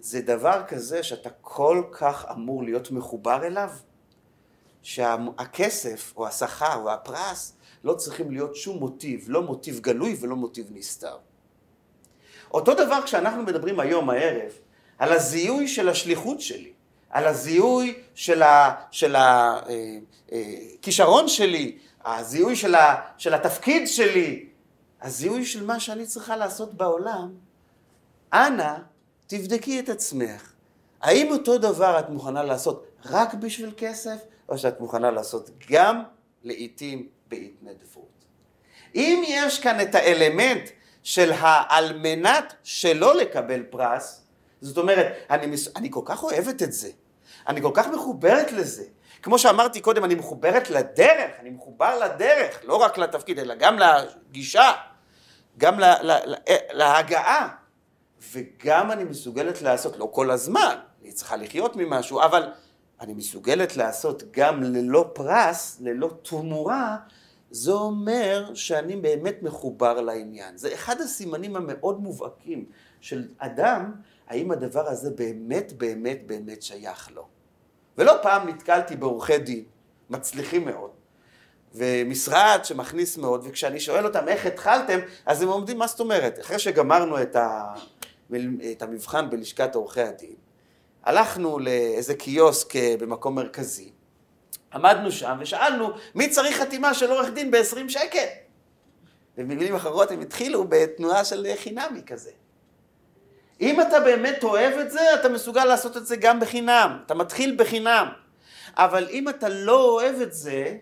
[0.00, 3.70] זה דבר כזה שאתה כל כך אמור להיות מחובר אליו,
[4.82, 10.66] שהכסף או השכר או הפרס לא צריכים להיות שום מוטיב, לא מוטיב גלוי ולא מוטיב
[10.70, 11.16] נסתר.
[12.50, 14.52] אותו דבר כשאנחנו מדברים היום הערב
[14.98, 16.72] על הזיהוי של השליחות שלי,
[17.10, 18.42] על הזיהוי של,
[20.82, 24.46] הכישרון אה, אה, שלי, הזיהוי של, ה, של התפקיד שלי,
[25.02, 27.34] הזיהוי של מה שאני צריכה לעשות בעולם,
[28.32, 28.74] אנא
[29.26, 30.52] תבדקי את עצמך.
[31.02, 36.02] האם אותו דבר את מוכנה לעשות רק בשביל כסף, או שאת מוכנה לעשות גם
[36.42, 38.24] לעיתים בהתנדבות?
[38.94, 40.70] אם יש כאן את האלמנט
[41.02, 44.22] של העל מנת שלא לקבל פרס,
[44.60, 45.68] זאת אומרת, אני, מס...
[45.76, 46.90] אני כל כך אוהבת את זה,
[47.48, 48.84] אני כל כך מחוברת לזה.
[49.22, 54.72] כמו שאמרתי קודם, אני מחוברת לדרך, אני מחובר לדרך, לא רק לתפקיד, אלא גם לגישה,
[55.58, 56.36] גם לה, לה, לה,
[56.72, 57.48] להגעה.
[58.32, 62.52] וגם אני מסוגלת לעשות, לא כל הזמן, אני צריכה לחיות ממשהו, אבל
[63.00, 66.96] אני מסוגלת לעשות גם ללא פרס, ללא תמורה,
[67.50, 70.56] זה אומר שאני באמת מחובר לעניין.
[70.56, 72.64] זה אחד הסימנים המאוד מובהקים
[73.00, 73.92] של אדם,
[74.28, 77.41] האם הדבר הזה באמת באמת באמת שייך לו.
[77.98, 79.64] ולא פעם נתקלתי בעורכי דין,
[80.10, 80.90] מצליחים מאוד,
[81.74, 86.40] ומשרד שמכניס מאוד, וכשאני שואל אותם איך התחלתם, אז הם עומדים, מה זאת אומרת?
[86.40, 87.74] אחרי שגמרנו את, ה...
[88.72, 90.34] את המבחן בלשכת עורכי הדין,
[91.04, 93.92] הלכנו לאיזה קיוסק אה, במקום מרכזי,
[94.74, 98.26] עמדנו שם ושאלנו מי צריך חתימה של עורך דין ב-20 שקל.
[99.38, 102.30] ובמילים אחרות הם התחילו בתנועה של חינמי כזה.
[103.62, 106.98] אם אתה באמת אוהב את זה, אתה מסוגל לעשות את זה גם בחינם.
[107.06, 108.06] אתה מתחיל בחינם.
[108.76, 110.76] אבל אם אתה לא אוהב את זה,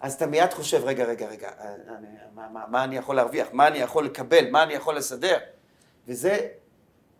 [0.00, 1.50] אז אתה מיד חושב, רגע, רגע, רגע,
[1.88, 3.48] אני, מה, מה, מה אני יכול להרוויח?
[3.52, 4.50] מה אני יכול לקבל?
[4.50, 5.38] מה אני יכול לסדר?
[6.08, 6.48] וזה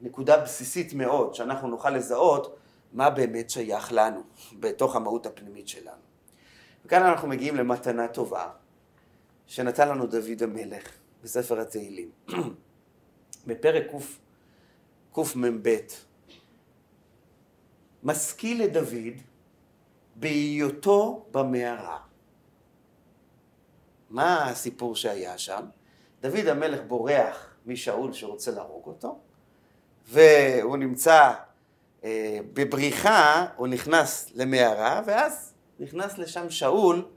[0.00, 2.56] נקודה בסיסית מאוד, שאנחנו נוכל לזהות
[2.92, 4.22] מה באמת שייך לנו,
[4.60, 6.06] בתוך המהות הפנימית שלנו.
[6.84, 8.48] וכאן אנחנו מגיעים למתנה טובה,
[9.46, 10.88] שנתן לנו דוד המלך
[11.22, 12.10] בספר התהילים.
[13.46, 13.84] בפרק
[15.16, 15.76] קמ"ב,
[18.02, 19.20] משכיל לדוד
[20.16, 21.98] בהיותו במערה.
[24.10, 25.64] מה הסיפור שהיה שם?
[26.20, 29.18] דוד המלך בורח משאול שרוצה להרוג אותו,
[30.08, 31.32] והוא נמצא
[32.04, 37.08] אה, בבריחה, הוא נכנס למערה, ואז נכנס לשם שאול,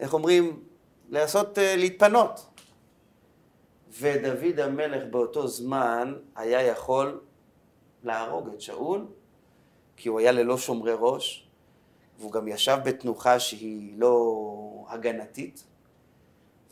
[0.00, 0.62] איך אומרים,
[1.08, 2.55] לעשות, אה, להתפנות.
[4.00, 7.20] ודוד המלך באותו זמן היה יכול
[8.02, 9.06] להרוג את שאול,
[9.96, 11.48] כי הוא היה ללא שומרי ראש,
[12.18, 15.64] והוא גם ישב בתנוחה שהיא לא הגנתית,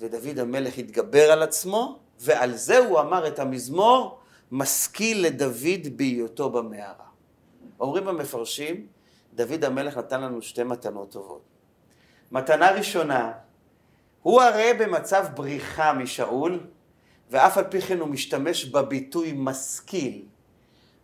[0.00, 4.18] ודוד המלך התגבר על עצמו, ועל זה הוא אמר את המזמור,
[4.52, 7.04] משכיל לדוד בהיותו במערה.
[7.80, 8.86] אומרים המפרשים,
[9.34, 11.42] דוד המלך נתן לנו שתי מתנות טובות.
[12.32, 13.32] מתנה ראשונה,
[14.22, 16.60] הוא הרי במצב בריחה משאול,
[17.34, 20.24] ואף על פי כן הוא משתמש בביטוי משכיל.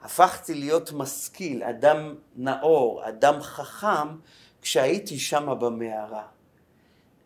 [0.03, 4.09] הפכתי להיות משכיל, אדם נאור, אדם חכם,
[4.63, 6.27] כשהייתי שם במערה.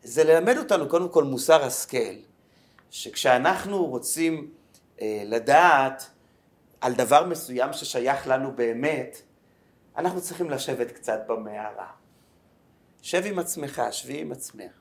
[0.03, 2.14] זה ללמד אותנו קודם כל מוסר השכל,
[2.90, 4.51] שכשאנחנו רוצים
[5.01, 6.11] אה, לדעת
[6.81, 9.23] על דבר מסוים ששייך לנו באמת,
[9.97, 11.88] אנחנו צריכים לשבת קצת במערה.
[13.03, 14.73] שב עם עצמך, שבי עם עצמך.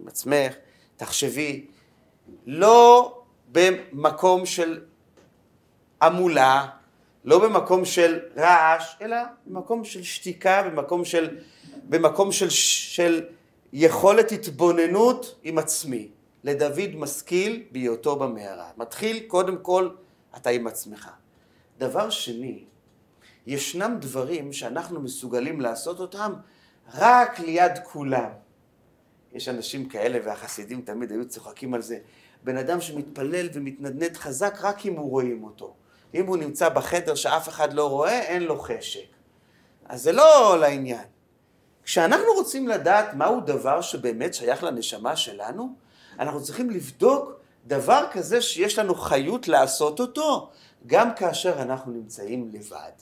[0.00, 0.54] עם עצמך,
[0.96, 1.66] תחשבי,
[2.46, 3.12] לא
[3.52, 4.80] במקום של
[6.00, 6.66] המולה,
[7.24, 11.38] לא במקום של רעש, אלא במקום של שתיקה, במקום של,
[11.88, 13.24] במקום של, של
[13.72, 16.08] יכולת התבוננות עם עצמי.
[16.44, 18.70] לדוד משכיל בהיותו במערה.
[18.76, 19.90] מתחיל קודם כל
[20.36, 21.10] אתה עם עצמך.
[21.78, 22.64] דבר שני,
[23.46, 26.32] ישנם דברים שאנחנו מסוגלים לעשות אותם
[26.94, 28.30] רק ליד כולם.
[29.32, 31.98] יש אנשים כאלה, והחסידים תמיד היו צוחקים על זה.
[32.46, 35.74] בן אדם שמתפלל ומתנדנד חזק רק אם הוא רואים אותו.
[36.14, 39.06] אם הוא נמצא בחדר שאף אחד לא רואה, אין לו חשק.
[39.88, 41.04] אז זה לא לעניין.
[41.84, 45.74] כשאנחנו רוצים לדעת מהו דבר שבאמת שייך לנשמה שלנו,
[46.18, 47.32] אנחנו צריכים לבדוק
[47.66, 50.50] דבר כזה שיש לנו חיות לעשות אותו,
[50.86, 52.92] גם כאשר אנחנו נמצאים לבד.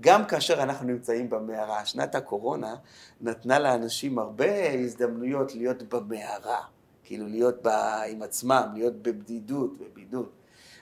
[0.00, 1.86] גם כאשר אנחנו נמצאים במערה.
[1.86, 2.74] שנת הקורונה
[3.20, 6.60] נתנה לאנשים הרבה הזדמנויות להיות במערה,
[7.08, 10.28] כאילו להיות בה עם עצמם, להיות בבדידות, בבידוד.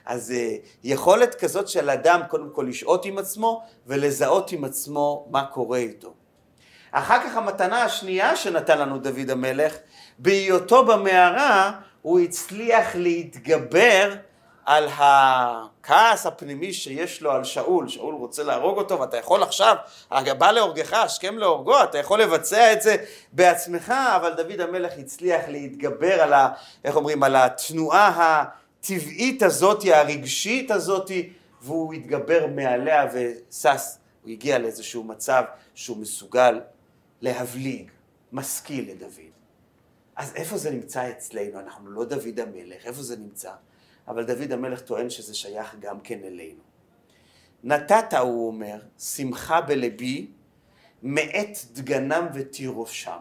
[0.05, 5.45] אז אה, יכולת כזאת של אדם קודם כל לשהות עם עצמו ולזהות עם עצמו מה
[5.45, 6.13] קורה איתו.
[6.91, 9.77] אחר כך המתנה השנייה שנתן לנו דוד המלך,
[10.19, 14.15] בהיותו במערה הוא הצליח להתגבר
[14.67, 19.75] על הכעס הפנימי שיש לו על שאול, שאול רוצה להרוג אותו ואתה יכול עכשיו,
[20.37, 22.95] בא להורגך, השכם להורגו, אתה יכול לבצע את זה
[23.31, 26.49] בעצמך, אבל דוד המלך הצליח להתגבר על ה...
[26.83, 27.23] איך אומרים?
[27.23, 28.43] על התנועה
[28.79, 31.11] הטבעית הזאת, הרגשית הזאת,
[31.61, 33.81] והוא התגבר מעליה ושש,
[34.23, 35.43] הוא הגיע לאיזשהו מצב
[35.75, 36.61] שהוא מסוגל
[37.21, 37.91] להבליג,
[38.31, 39.31] משכיל לדוד.
[40.15, 41.59] אז איפה זה נמצא אצלנו?
[41.59, 43.51] אנחנו לא דוד המלך, איפה זה נמצא?
[44.07, 46.59] אבל דוד המלך טוען שזה שייך גם כן אלינו.
[47.63, 50.27] נתת, הוא אומר, שמחה בלבי,
[51.03, 53.17] מאת דגנם ותירושם.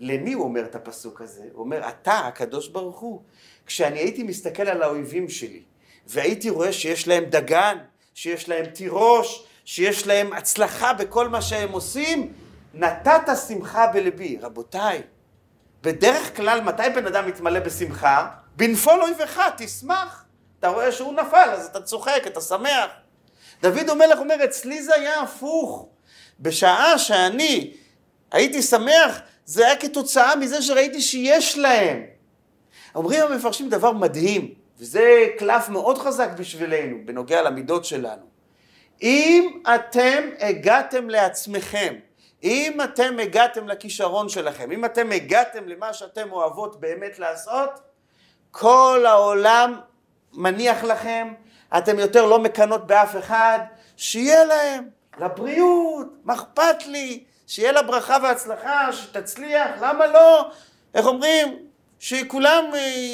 [0.00, 1.44] למי הוא אומר את הפסוק הזה?
[1.52, 3.22] הוא אומר, אתה, הקדוש ברוך הוא,
[3.66, 5.62] כשאני הייתי מסתכל על האויבים שלי,
[6.06, 7.78] והייתי רואה שיש להם דגן,
[8.14, 12.32] שיש להם תירוש, שיש להם הצלחה בכל מה שהם עושים,
[12.74, 14.38] נתת שמחה בלבי.
[14.40, 15.02] רבותיי,
[15.82, 18.43] בדרך כלל מתי בן אדם מתמלא בשמחה?
[18.56, 20.24] בנפול אויבך, תשמח.
[20.58, 22.86] אתה רואה שהוא נפל, אז אתה צוחק, אתה שמח.
[23.62, 25.88] דוד המלך אומר, אצלי זה היה הפוך.
[26.40, 27.72] בשעה שאני
[28.32, 32.02] הייתי שמח, זה היה כתוצאה מזה שראיתי שיש להם.
[32.94, 38.22] אומרים המפרשים דבר מדהים, וזה קלף מאוד חזק בשבילנו, בנוגע למידות שלנו.
[39.02, 41.94] אם אתם הגעתם לעצמכם,
[42.42, 47.70] אם אתם הגעתם לכישרון שלכם, אם אתם הגעתם למה שאתם אוהבות באמת לעשות,
[48.56, 49.80] כל העולם
[50.32, 51.32] מניח לכם,
[51.76, 53.58] אתם יותר לא מקנות באף אחד,
[53.96, 54.88] שיהיה להם,
[55.18, 60.50] לבריאות, מה אכפת לי, שיהיה לה ברכה והצלחה, שתצליח, למה לא?
[60.94, 61.56] איך אומרים?
[61.98, 62.64] שכולם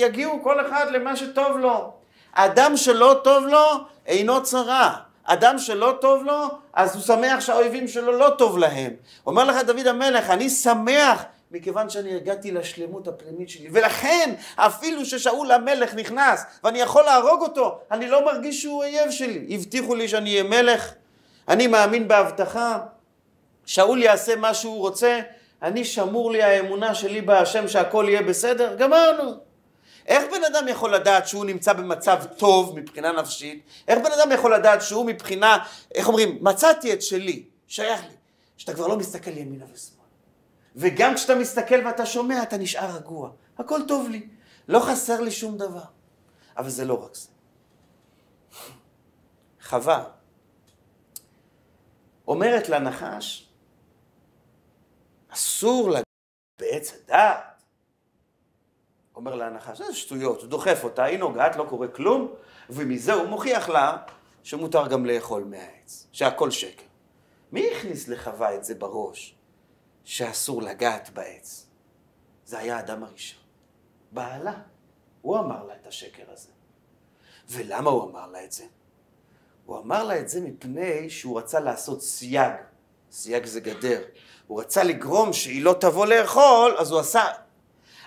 [0.00, 1.92] יגיעו כל אחד למה שטוב לו.
[2.32, 3.66] אדם שלא טוב לו,
[4.06, 4.96] אינו צרה.
[5.24, 8.92] אדם שלא טוב לו, אז הוא שמח שהאויבים שלו לא טוב להם.
[9.26, 13.68] אומר לך דוד המלך, אני שמח מכיוון שאני הגעתי לשלמות הפנימית שלי.
[13.72, 19.46] ולכן, אפילו ששאול המלך נכנס ואני יכול להרוג אותו, אני לא מרגיש שהוא אויב שלי.
[19.50, 20.92] הבטיחו לי שאני אהיה מלך,
[21.48, 22.78] אני מאמין בהבטחה,
[23.66, 25.20] שאול יעשה מה שהוא רוצה,
[25.62, 29.34] אני שמור לי האמונה שלי בהשם שהכל יהיה בסדר, גמרנו.
[30.06, 33.62] איך בן אדם יכול לדעת שהוא נמצא במצב טוב מבחינה נפשית?
[33.88, 35.58] איך בן אדם יכול לדעת שהוא מבחינה,
[35.94, 38.14] איך אומרים, מצאתי את שלי, שייך לי,
[38.56, 39.99] שאתה כבר לא מסתכל ימינה ושמאל.
[40.76, 43.30] וגם כשאתה מסתכל ואתה שומע, אתה נשאר רגוע.
[43.58, 44.28] הכל טוב לי,
[44.68, 45.84] לא חסר לי שום דבר.
[46.56, 47.28] אבל זה לא רק זה.
[49.62, 50.04] חווה
[52.28, 53.48] אומרת לנחש,
[55.28, 56.04] אסור לגעת
[56.60, 57.50] בעץ הדעת.
[59.16, 62.34] אומר להנחש, זה שטויות, הוא דוחף אותה, היא נוגעת, לא קורה כלום,
[62.70, 63.96] ומזה הוא מוכיח לה
[64.42, 66.84] שמותר גם לאכול מהעץ, שהכל שקר.
[67.52, 69.34] מי הכניס לחווה את זה בראש,
[70.04, 71.66] שאסור לגעת בעץ?
[72.44, 73.40] זה היה האדם הראשון.
[74.12, 74.54] בעלה.
[75.22, 76.48] הוא אמר לה את השקר הזה.
[77.48, 78.64] ולמה הוא אמר לה את זה?
[79.66, 82.52] הוא אמר לה את זה מפני שהוא רצה לעשות סייג.
[83.10, 84.02] סייג זה גדר.
[84.46, 87.24] הוא רצה לגרום שהיא לא תבוא לאכול, אז הוא עשה...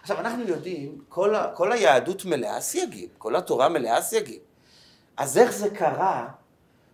[0.01, 4.39] עכשיו, אנחנו יודעים, כל, ה, כל היהדות מלאה סייגים, כל התורה מלאה סייגים.
[5.17, 6.27] אז איך זה קרה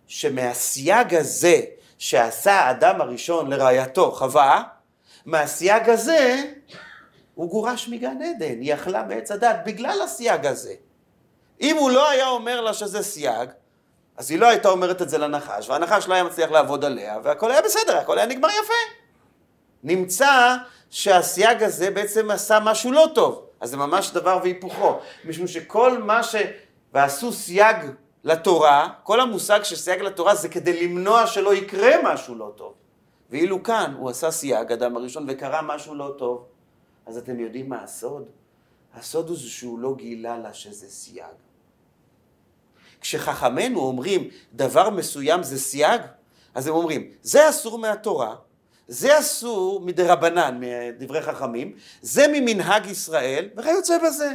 [0.06, 1.60] שמהסייג הזה
[1.98, 4.62] שעשה האדם הראשון לרעייתו, חווה,
[5.26, 6.42] מהסייג הזה
[7.34, 10.74] הוא גורש מגן עדן, היא אכלה מעץ הדעת בגלל הסייג הזה.
[11.60, 13.50] אם הוא לא היה אומר לה שזה סייג,
[14.16, 17.50] אז היא לא הייתה אומרת את זה לנחש, והנחש לא היה מצליח לעבוד עליה, והכל
[17.50, 19.00] היה בסדר, הכל היה נגמר יפה.
[19.84, 20.56] נמצא
[20.90, 26.22] שהסייג הזה בעצם עשה משהו לא טוב, אז זה ממש דבר והיפוכו, משום שכל מה
[26.22, 26.34] ש...
[26.94, 27.76] ועשו סייג
[28.24, 32.74] לתורה, כל המושג של סייג לתורה זה כדי למנוע שלא יקרה משהו לא טוב.
[33.30, 36.44] ואילו כאן הוא עשה סייג, אדם הראשון, וקרה משהו לא טוב.
[37.06, 38.24] אז אתם יודעים מה הסוד?
[38.94, 41.24] הסוד הוא שהוא לא גילה לה שזה סייג.
[43.00, 46.00] כשחכמינו אומרים דבר מסוים זה סייג,
[46.54, 48.36] אז הם אומרים, זה אסור מהתורה,
[48.88, 54.34] זה אסור מדרבנן, מדברי חכמים, זה ממנהג ישראל, וכיוצא בזה.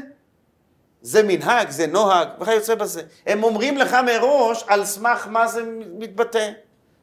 [1.01, 3.01] זה מנהג, זה נוהג, וכיוצא בזה.
[3.25, 5.63] הם אומרים לך מראש על סמך מה זה
[5.99, 6.51] מתבטא.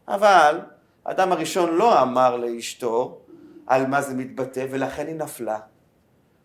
[0.09, 0.61] אבל
[1.05, 3.21] האדם הראשון לא אמר לאשתו
[3.67, 5.59] על מה זה מתבטא, ולכן היא נפלה.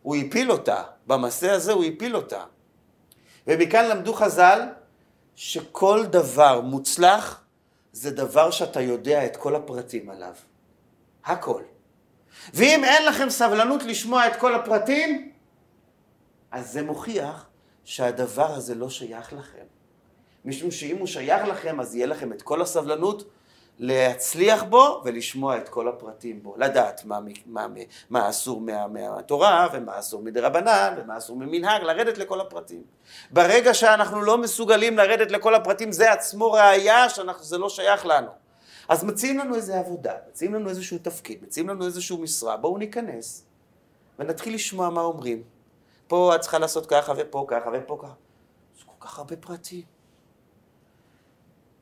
[0.01, 2.43] הוא הפיל אותה, במעשה הזה הוא הפיל אותה.
[3.47, 4.61] ומכאן למדו חז"ל
[5.35, 7.43] שכל דבר מוצלח
[7.91, 10.33] זה דבר שאתה יודע את כל הפרטים עליו.
[11.25, 11.61] הכל.
[12.53, 15.31] ואם אין לכם סבלנות לשמוע את כל הפרטים,
[16.51, 17.45] אז זה מוכיח
[17.83, 19.63] שהדבר הזה לא שייך לכם.
[20.45, 23.29] משום שאם הוא שייך לכם, אז יהיה לכם את כל הסבלנות
[23.79, 27.67] להצליח בו ולשמוע את כל הפרטים בו, לדעת מה, מה,
[28.09, 32.83] מה אסור מה, מהתורה ומה אסור מדרבנן ומה אסור ממנהג, לרדת לכל הפרטים.
[33.31, 38.31] ברגע שאנחנו לא מסוגלים לרדת לכל הפרטים, זה עצמו ראייה שזה לא שייך לנו.
[38.89, 43.45] אז מציעים לנו איזה עבודה, מציעים לנו איזשהו תפקיד, מציעים לנו איזשהו משרה, בואו ניכנס
[44.19, 45.43] ונתחיל לשמוע מה אומרים.
[46.07, 48.13] פה את צריכה לעשות ככה ופה ככה ופה ככה.
[48.77, 49.96] זה כל כך הרבה פרטים.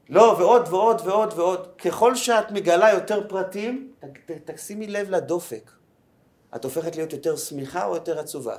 [0.09, 1.67] לא, ועוד ועוד ועוד ועוד.
[1.77, 3.93] ככל שאת מגלה יותר פרטים,
[4.45, 5.71] תשימי לב לדופק.
[6.55, 8.57] את הופכת להיות יותר שמחה או יותר עצובה?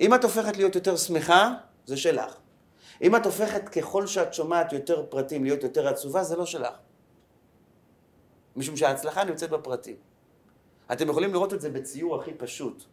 [0.00, 1.54] אם את הופכת להיות יותר שמחה,
[1.86, 2.36] זה שלך.
[3.02, 6.74] אם את הופכת ככל שאת שומעת יותר פרטים להיות יותר עצובה, זה לא שלך.
[8.56, 9.96] משום שההצלחה נמצאת בפרטים.
[10.92, 12.84] אתם יכולים לראות את זה בציור הכי פשוט.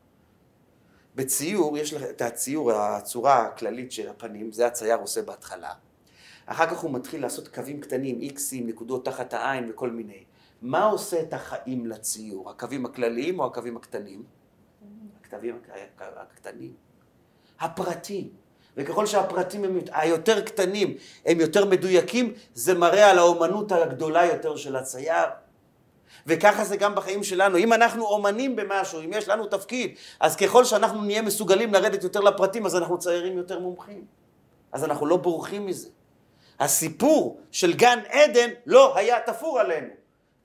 [1.16, 5.74] בציור, יש לך את הציור, הצורה הכללית של הפנים, זה הצייר עושה בהתחלה.
[6.46, 10.24] אחר כך הוא מתחיל לעשות קווים קטנים, איקסים, נקודות תחת העין וכל מיני.
[10.62, 12.50] מה עושה את החיים לציור?
[12.50, 14.24] הקווים הכלליים או הקווים הקטנים?
[15.26, 15.60] הקווים
[16.00, 16.74] הקטנים.
[17.60, 18.30] הפרטים.
[18.78, 24.76] וככל שהפרטים הם היותר קטנים, הם יותר מדויקים, זה מראה על האומנות הגדולה יותר של
[24.76, 25.30] הצייר.
[26.28, 27.58] וככה זה גם בחיים שלנו.
[27.58, 32.20] אם אנחנו אומנים במשהו, אם יש לנו תפקיד, אז ככל שאנחנו נהיה מסוגלים לרדת יותר
[32.20, 34.06] לפרטים, אז אנחנו ציירים יותר מומחים.
[34.72, 35.90] אז אנחנו לא בורחים מזה.
[36.64, 39.88] הסיפור של גן עדן לא היה תפור עלינו.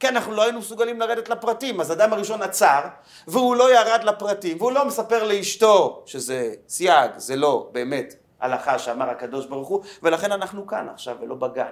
[0.00, 1.80] כי אנחנו לא היינו מסוגלים לרדת לפרטים.
[1.80, 2.80] אז אדם הראשון עצר,
[3.26, 9.10] והוא לא ירד לפרטים, והוא לא מספר לאשתו שזה סייג, זה לא באמת הלכה שאמר
[9.10, 11.70] הקדוש ברוך הוא, ולכן אנחנו כאן עכשיו ולא בגן.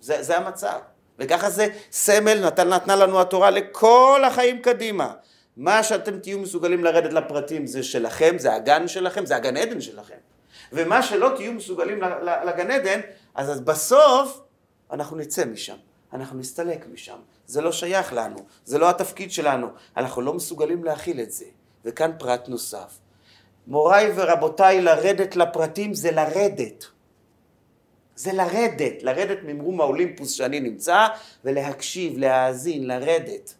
[0.00, 0.78] זה, זה המצב.
[1.18, 5.14] וככה זה סמל נתן, נתנה לנו התורה לכל החיים קדימה.
[5.56, 10.31] מה שאתם תהיו מסוגלים לרדת לפרטים זה שלכם, זה הגן שלכם, זה הגן עדן שלכם.
[10.72, 12.00] ומה שלא תהיו מסוגלים
[12.46, 13.00] לגן עדן,
[13.34, 14.40] אז בסוף
[14.90, 15.76] אנחנו נצא משם,
[16.12, 17.18] אנחנו נסתלק משם.
[17.46, 19.66] זה לא שייך לנו, זה לא התפקיד שלנו,
[19.96, 21.44] אנחנו לא מסוגלים להכיל את זה.
[21.84, 22.98] וכאן פרט נוסף.
[23.66, 26.84] מוריי ורבותיי, לרדת לפרטים זה לרדת.
[28.16, 31.06] זה לרדת, לרדת ממרום האולימפוס שאני נמצא,
[31.44, 33.54] ולהקשיב, להאזין, לרדת.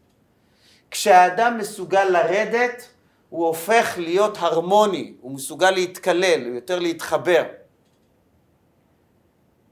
[0.90, 2.88] כשהאדם מסוגל לרדת,
[3.32, 7.42] הוא הופך להיות הרמוני, הוא מסוגל להתקלל, הוא יותר להתחבר.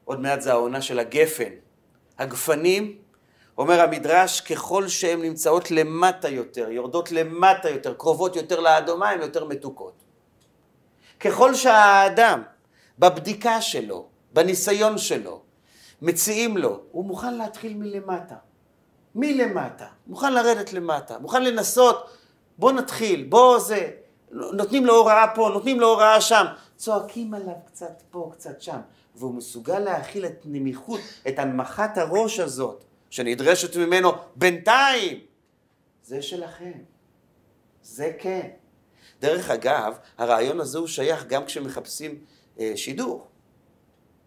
[0.05, 1.53] עוד מעט זה העונה של הגפן.
[2.19, 2.99] הגפנים,
[3.59, 9.45] אומר המדרש, ככל שהן נמצאות למטה יותר, יורדות למטה יותר, קרובות יותר לאדומה, הן יותר
[9.45, 9.95] מתוקות.
[11.21, 12.43] ככל שהאדם,
[12.99, 15.43] בבדיקה שלו, בניסיון שלו,
[16.03, 18.37] מציעים לו, הוא מוכן להתחיל מלמטה.
[19.15, 19.87] מלמטה.
[20.07, 21.19] מוכן לרדת למטה.
[21.19, 22.20] מוכן לנסות,
[22.61, 23.91] בוא נתחיל, בוא זה.
[24.31, 26.45] נותנים לו הוראה פה, נותנים לו הוראה שם.
[26.77, 28.81] צועקים עליו קצת פה, קצת שם.
[29.17, 35.21] והוא מסוגל להכיל את נמיכות, את הנמכת הראש הזאת, שנדרשת ממנו בינתיים.
[36.03, 36.73] זה שלכם.
[37.83, 38.49] זה כן.
[39.21, 42.19] דרך אגב, הרעיון הזה הוא שייך גם כשמחפשים
[42.61, 43.27] אה, שידור.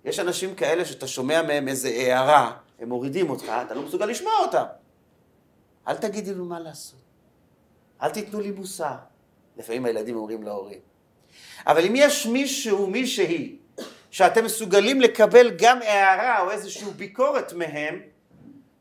[0.05, 4.33] יש אנשים כאלה שאתה שומע מהם איזה הערה, הם מורידים אותך, אתה לא מסוגל לשמוע
[4.45, 4.63] אותם.
[5.87, 7.02] אל תגידי לו מה לעשות.
[8.03, 8.95] אל תיתנו לי מוסר.
[9.57, 10.79] לפעמים הילדים אומרים להורים.
[11.67, 13.55] אבל אם יש מישהו, מישהי,
[14.11, 18.01] שאתם מסוגלים לקבל גם הערה או איזושהי ביקורת מהם,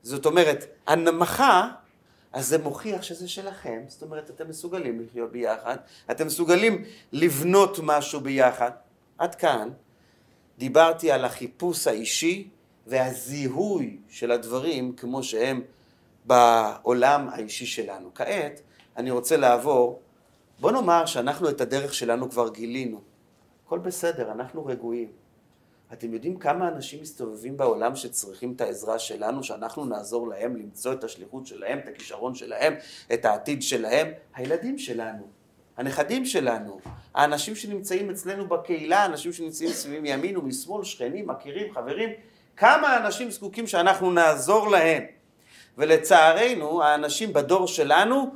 [0.03, 1.69] זאת אומרת, הנמכה,
[2.33, 5.77] אז זה מוכיח שזה שלכם, זאת אומרת, אתם מסוגלים לחיות ביחד,
[6.11, 8.71] אתם מסוגלים לבנות משהו ביחד.
[9.19, 9.69] עד כאן
[10.59, 12.49] דיברתי על החיפוש האישי
[12.87, 15.63] והזיהוי של הדברים כמו שהם
[16.25, 18.11] בעולם האישי שלנו.
[18.15, 18.61] כעת
[18.97, 20.01] אני רוצה לעבור,
[20.61, 23.01] בוא נאמר שאנחנו את הדרך שלנו כבר גילינו.
[23.67, 25.13] הכל בסדר, אנחנו רגועים.
[25.93, 31.05] אתם יודעים כמה אנשים מסתובבים בעולם שצריכים את העזרה שלנו, שאנחנו נעזור להם למצוא את
[31.05, 32.75] השליחות שלהם, את הכישרון שלהם,
[33.13, 34.13] את העתיד שלהם?
[34.35, 35.27] הילדים שלנו.
[35.77, 36.81] הנכדים שלנו,
[37.15, 42.11] האנשים שנמצאים אצלנו בקהילה, אנשים שנמצאים סביבים מימין ומשמאל, שכנים, מכירים, חברים,
[42.57, 45.03] כמה אנשים זקוקים שאנחנו נעזור להם.
[45.79, 48.35] ולצערנו, האנשים בדור שלנו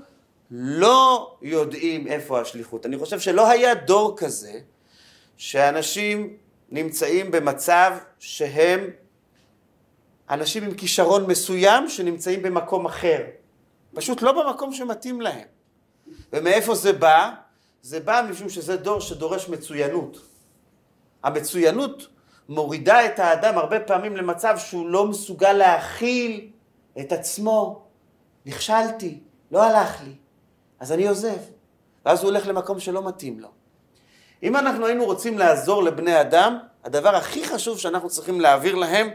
[0.50, 2.86] לא יודעים איפה השליחות.
[2.86, 4.52] אני חושב שלא היה דור כזה
[5.36, 6.36] שאנשים
[6.70, 8.90] נמצאים במצב שהם
[10.30, 13.24] אנשים עם כישרון מסוים שנמצאים במקום אחר.
[13.94, 15.46] פשוט לא במקום שמתאים להם.
[16.32, 17.30] ומאיפה זה בא?
[17.82, 20.18] זה בא משום שזה דור שדורש מצוינות.
[21.22, 22.08] המצוינות
[22.48, 26.50] מורידה את האדם הרבה פעמים למצב שהוא לא מסוגל להכיל
[27.00, 27.82] את עצמו.
[28.46, 29.20] נכשלתי,
[29.50, 30.14] לא הלך לי,
[30.80, 31.38] אז אני עוזב.
[32.06, 33.48] ואז הוא הולך למקום שלא מתאים לו.
[34.42, 39.10] אם אנחנו היינו רוצים לעזור לבני אדם, הדבר הכי חשוב שאנחנו צריכים להעביר להם,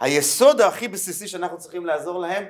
[0.00, 2.44] היסוד הכי בסיסי שאנחנו צריכים לעזור להם,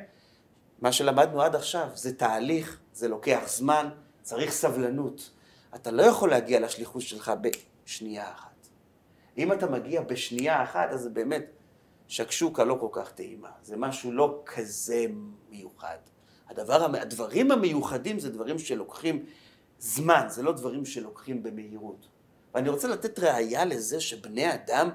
[0.80, 3.88] מה שלמדנו עד עכשיו, זה תהליך, זה לוקח זמן,
[4.22, 5.30] צריך סבלנות.
[5.74, 8.68] אתה לא יכול להגיע לשליחות שלך בשנייה אחת.
[9.38, 11.44] אם אתה מגיע בשנייה אחת, אז זה באמת
[12.08, 13.50] שקשוקה לא כל כך טעימה.
[13.62, 15.06] זה משהו לא כזה
[15.50, 15.98] מיוחד.
[16.58, 19.24] הדבר, הדברים המיוחדים זה דברים שלוקחים
[19.78, 22.06] זמן, זה לא דברים שלוקחים במהירות.
[22.54, 24.90] ואני רוצה לתת ראייה לזה שבני אדם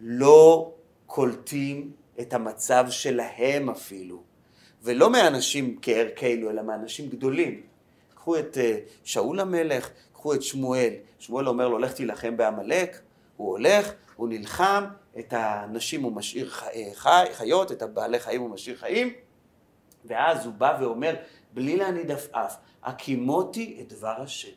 [0.00, 0.72] לא
[1.06, 4.22] קולטים את המצב שלהם אפילו.
[4.82, 7.62] ולא מאנשים כערכנו, אלא מאנשים גדולים.
[8.14, 10.92] קחו את אה, שאול המלך, קחו את שמואל.
[11.18, 13.00] שמואל אומר לו, לך תילחם בעמלק,
[13.36, 14.84] הוא הולך, הוא נלחם,
[15.18, 19.12] את הנשים הוא משאיר חי, חי, חיות, את הבעלי חיים הוא משאיר חיים,
[20.04, 21.14] ואז הוא בא ואומר,
[21.54, 24.52] בלי להניד עפעף, הקימותי את דבר השם.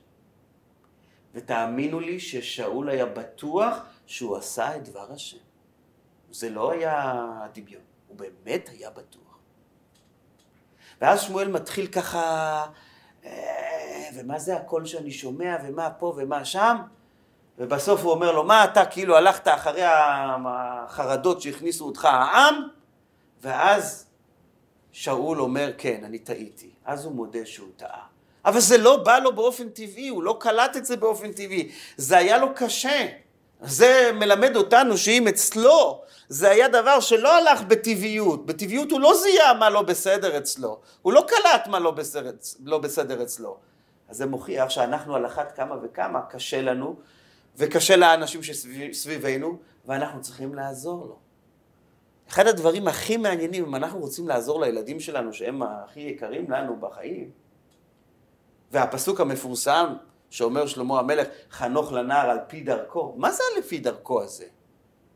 [1.33, 5.37] ותאמינו לי ששאול היה בטוח שהוא עשה את דבר השם.
[6.31, 7.15] זה לא היה
[7.53, 9.21] דמיון, הוא באמת היה בטוח.
[11.01, 12.65] ואז שמואל מתחיל ככה,
[13.25, 16.77] אה, ומה זה הקול שאני שומע, ומה פה ומה שם,
[17.57, 22.67] ובסוף הוא אומר לו, מה אתה כאילו הלכת אחרי החרדות שהכניסו אותך העם,
[23.41, 24.11] ואז
[24.91, 26.69] שאול אומר, כן, אני טעיתי.
[26.85, 28.05] אז הוא מודה שהוא טעה.
[28.45, 31.71] אבל זה לא בא לו באופן טבעי, הוא לא קלט את זה באופן טבעי.
[31.97, 33.07] זה היה לו קשה.
[33.61, 39.53] זה מלמד אותנו שאם אצלו זה היה דבר שלא הלך בטבעיות, בטבעיות הוא לא זיהה
[39.53, 42.31] מה לא בסדר אצלו, הוא לא קלט מה לא בסדר,
[42.63, 43.57] לא בסדר אצלו.
[44.09, 46.95] אז זה מוכיח שאנחנו על אחת כמה וכמה קשה לנו,
[47.57, 51.17] וקשה לאנשים שסביבנו, ואנחנו צריכים לעזור לו.
[52.32, 57.29] אחד הדברים הכי מעניינים, אם אנחנו רוצים לעזור לילדים שלנו, שהם הכי יקרים לנו בחיים,
[58.71, 59.93] והפסוק המפורסם
[60.29, 64.45] שאומר שלמה המלך, חנוך לנער על פי דרכו, מה זה לפי דרכו הזה?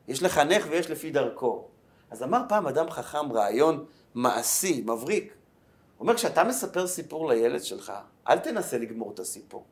[0.07, 1.67] יש לחנך ויש לפי דרכו.
[2.11, 3.85] אז אמר פעם אדם חכם רעיון
[4.15, 5.23] מעשי, מבריק.
[5.23, 5.33] הוא
[5.99, 7.93] אומר, כשאתה מספר סיפור לילד שלך,
[8.29, 9.65] אל תנסה לגמור את הסיפור.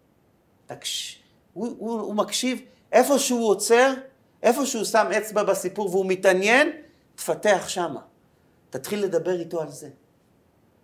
[0.66, 1.24] תקש...
[1.54, 3.94] הוא, הוא, הוא מקשיב, איפה שהוא עוצר,
[4.44, 6.83] איפה שהוא שם אצבע בסיפור והוא מתעניין,
[7.16, 8.00] תפתח שמה.
[8.70, 9.88] תתחיל לדבר איתו על זה.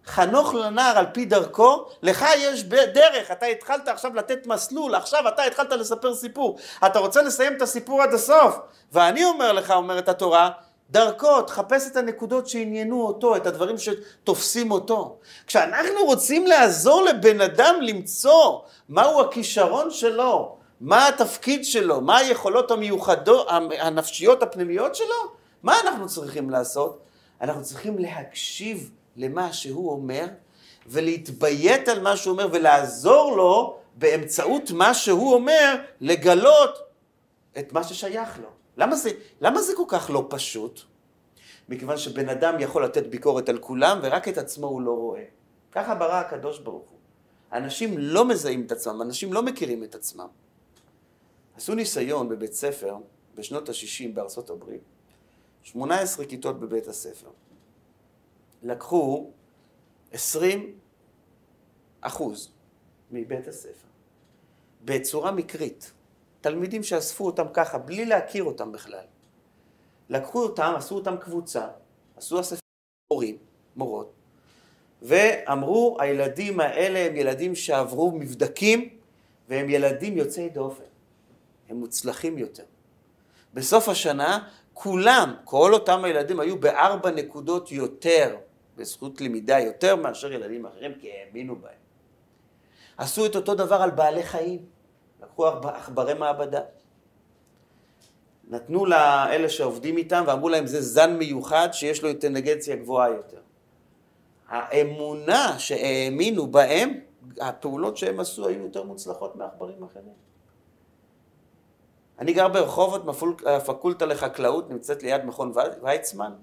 [0.06, 5.44] חנוך לנער על פי דרכו, לך יש דרך, אתה התחלת עכשיו לתת מסלול, עכשיו אתה
[5.44, 8.58] התחלת לספר סיפור, אתה רוצה לסיים את הסיפור עד הסוף,
[8.92, 10.50] ואני אומר לך, אומרת התורה,
[10.90, 15.18] דרכו, תחפש את הנקודות שעניינו אותו, את הדברים שתופסים אותו.
[15.48, 18.60] כשאנחנו רוצים לעזור לבן אדם למצוא
[18.90, 23.48] מהו הכישרון שלו, מה התפקיד שלו, מה היכולות המיוחדות,
[23.80, 27.04] הנפשיות הפנימיות שלו, מה אנחנו צריכים לעשות?
[27.42, 30.26] אנחנו צריכים להקשיב למה שהוא אומר,
[30.88, 36.80] ולהתביית על מה שהוא אומר, ולעזור לו באמצעות מה שהוא אומר, לגלות
[37.60, 38.50] את מה ששייך לו.
[38.78, 39.10] למה זה,
[39.42, 40.82] למה זה כל כך לא פשוט?
[41.70, 45.24] מכיוון שבן אדם יכול לתת ביקורת על כולם, ורק את עצמו הוא לא רואה.
[45.72, 47.00] ככה ברא הקדוש ברוך הוא.
[47.54, 50.28] אנשים לא מזהים את עצמם, אנשים לא מכירים את עצמם.
[51.58, 52.96] עשו ניסיון בבית ספר
[53.36, 54.82] בשנות ה-60 בארצות הברית,
[55.64, 57.30] 18 כיתות בבית הספר.
[58.64, 59.32] לקחו
[60.12, 60.80] 20
[62.02, 62.52] אחוז
[63.12, 63.88] מבית הספר,
[64.86, 65.92] בצורה מקרית.
[66.42, 69.06] תלמידים שאספו אותם ככה, בלי להכיר אותם בכלל.
[70.10, 71.68] לקחו אותם, עשו אותם קבוצה,
[72.16, 72.60] עשו אספי
[73.14, 73.38] מורים,
[73.76, 74.14] מורות,
[75.02, 78.90] ואמרו, הילדים האלה הם ילדים שעברו מבדקים,
[79.50, 80.84] והם ילדים יוצאי דופן.
[81.70, 82.64] הם מוצלחים יותר.
[83.54, 84.50] בסוף השנה,
[84.82, 88.36] כולם, כל אותם הילדים היו בארבע נקודות יותר
[88.76, 91.72] בזכות למידה יותר מאשר ילדים אחרים, כי האמינו בהם.
[92.98, 94.66] עשו את אותו דבר על בעלי חיים,
[95.24, 96.62] לקחו עכברי מעבדה.
[98.50, 103.42] נתנו לאלה שעובדים איתם ואמרו להם זה זן מיוחד שיש לו אינטליגנציה גבוהה יותר.
[104.48, 107.00] האמונה שהאמינו בהם,
[107.42, 110.29] הפעולות שהם עשו היו יותר מוצלחות מעכברים אחרים.
[112.20, 113.02] אני גר ברחובות,
[113.46, 115.52] הפקולטה לחקלאות נמצאת ליד מכון
[115.82, 116.34] ויצמן.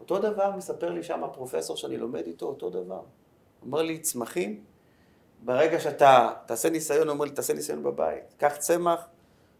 [0.00, 3.00] אותו דבר מספר לי שם הפרופסור שאני לומד איתו, אותו דבר.
[3.62, 4.64] אומר לי, צמחים,
[5.44, 8.34] ברגע שאתה תעשה ניסיון, הוא אומר לי, תעשה ניסיון בבית.
[8.38, 9.06] קח צמח,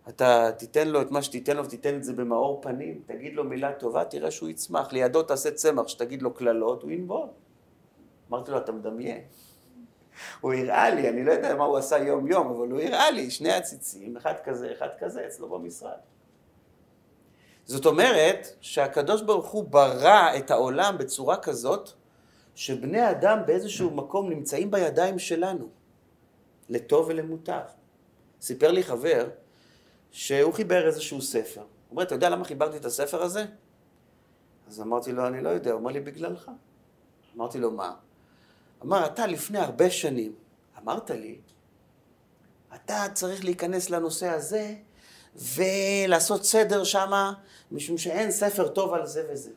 [0.08, 3.72] אתה תיתן לו את מה שתיתן לו ותיתן את זה במאור פנים, תגיד לו מילה
[3.72, 4.92] טובה, תראה שהוא יצמח.
[4.92, 7.28] לידו תעשה צמח, שתגיד לו קללות, הוא ינבול.
[8.30, 9.20] אמרתי לו, אתה מדמיין.
[10.40, 13.52] הוא הראה לי, אני לא יודע מה הוא עשה יום-יום, אבל הוא הראה לי, שני
[13.52, 15.98] עציצים, אחד כזה, אחד כזה, אצלו במשרד.
[17.64, 21.90] זאת אומרת שהקדוש ברוך הוא ברא את העולם בצורה כזאת
[22.54, 25.68] שבני אדם באיזשהו מקום נמצאים בידיים שלנו,
[26.68, 27.62] לטוב ולמוטב.
[28.40, 29.28] סיפר לי חבר
[30.10, 31.60] שהוא חיבר איזשהו ספר.
[31.60, 33.44] הוא אומר, אתה יודע למה חיברתי את הספר הזה?
[34.68, 35.70] אז אמרתי לו, אני לא יודע.
[35.70, 36.50] הוא אומר לי, בגללך.
[37.36, 37.94] אמרתי לו, מה?
[38.84, 40.32] אמר, אתה לפני הרבה שנים
[40.82, 41.38] אמרת לי,
[42.74, 44.74] אתה צריך להיכנס לנושא הזה
[45.36, 47.32] ולעשות סדר שמה,
[47.72, 49.50] משום שאין ספר טוב על זה וזה.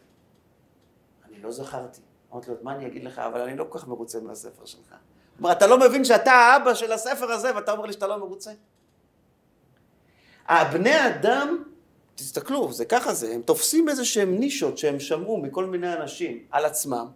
[1.30, 2.02] אני לא זכרתי.
[2.34, 4.96] אמרתי לו, מה אני אגיד לך, אבל אני לא כל כך מרוצה מהספר שלך.
[5.38, 8.52] כלומר, אתה לא מבין שאתה האבא של הספר הזה, ואתה אומר לי שאתה לא מרוצה?
[10.48, 11.64] הבני אדם,
[12.16, 16.66] תסתכלו, זה ככה זה, הם תופסים איזה שהם נישות שהם שמרו מכל מיני אנשים על
[16.66, 17.08] עצמם,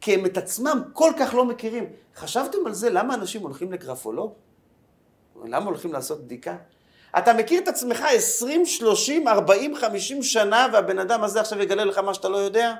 [0.00, 1.84] כי הם את עצמם כל כך לא מכירים.
[2.16, 4.32] חשבתם על זה, למה אנשים הולכים לגרפולוג?
[5.44, 6.56] למה הולכים לעשות בדיקה?
[7.18, 11.98] אתה מכיר את עצמך 20, 30, 40, 50 שנה, והבן אדם הזה עכשיו יגלה לך
[11.98, 12.74] מה שאתה לא יודע?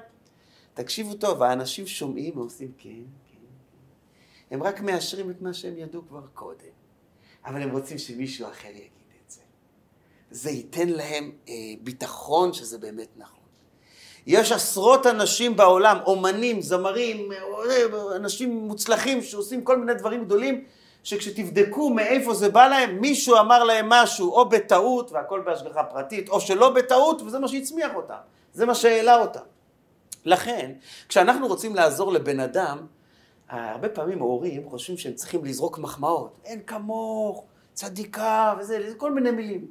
[0.75, 2.95] תקשיבו טוב, האנשים שומעים ועושים כן, כן,
[3.31, 4.55] כן.
[4.55, 6.75] הם רק מאשרים את מה שהם ידעו כבר קודם,
[7.45, 8.91] אבל הם רוצים שמישהו אחר יגיד
[9.25, 9.41] את זה.
[10.31, 13.46] זה ייתן להם אה, ביטחון שזה באמת נכון.
[14.27, 17.29] יש עשרות אנשים בעולם, אומנים, זמרים,
[18.17, 20.65] אנשים מוצלחים שעושים כל מיני דברים גדולים,
[21.03, 26.41] שכשתבדקו מאיפה זה בא להם, מישהו אמר להם משהו, או בטעות, והכל בהשגחה פרטית, או
[26.41, 28.15] שלא בטעות, וזה מה שהצמיח אותם,
[28.53, 29.41] זה מה שהעלה אותם.
[30.25, 30.73] לכן,
[31.09, 32.79] כשאנחנו רוצים לעזור לבן אדם,
[33.49, 36.39] הרבה פעמים הורים חושבים שהם צריכים לזרוק מחמאות.
[36.45, 39.67] אין כמוך, צדיקה וזה, כל מיני מילים.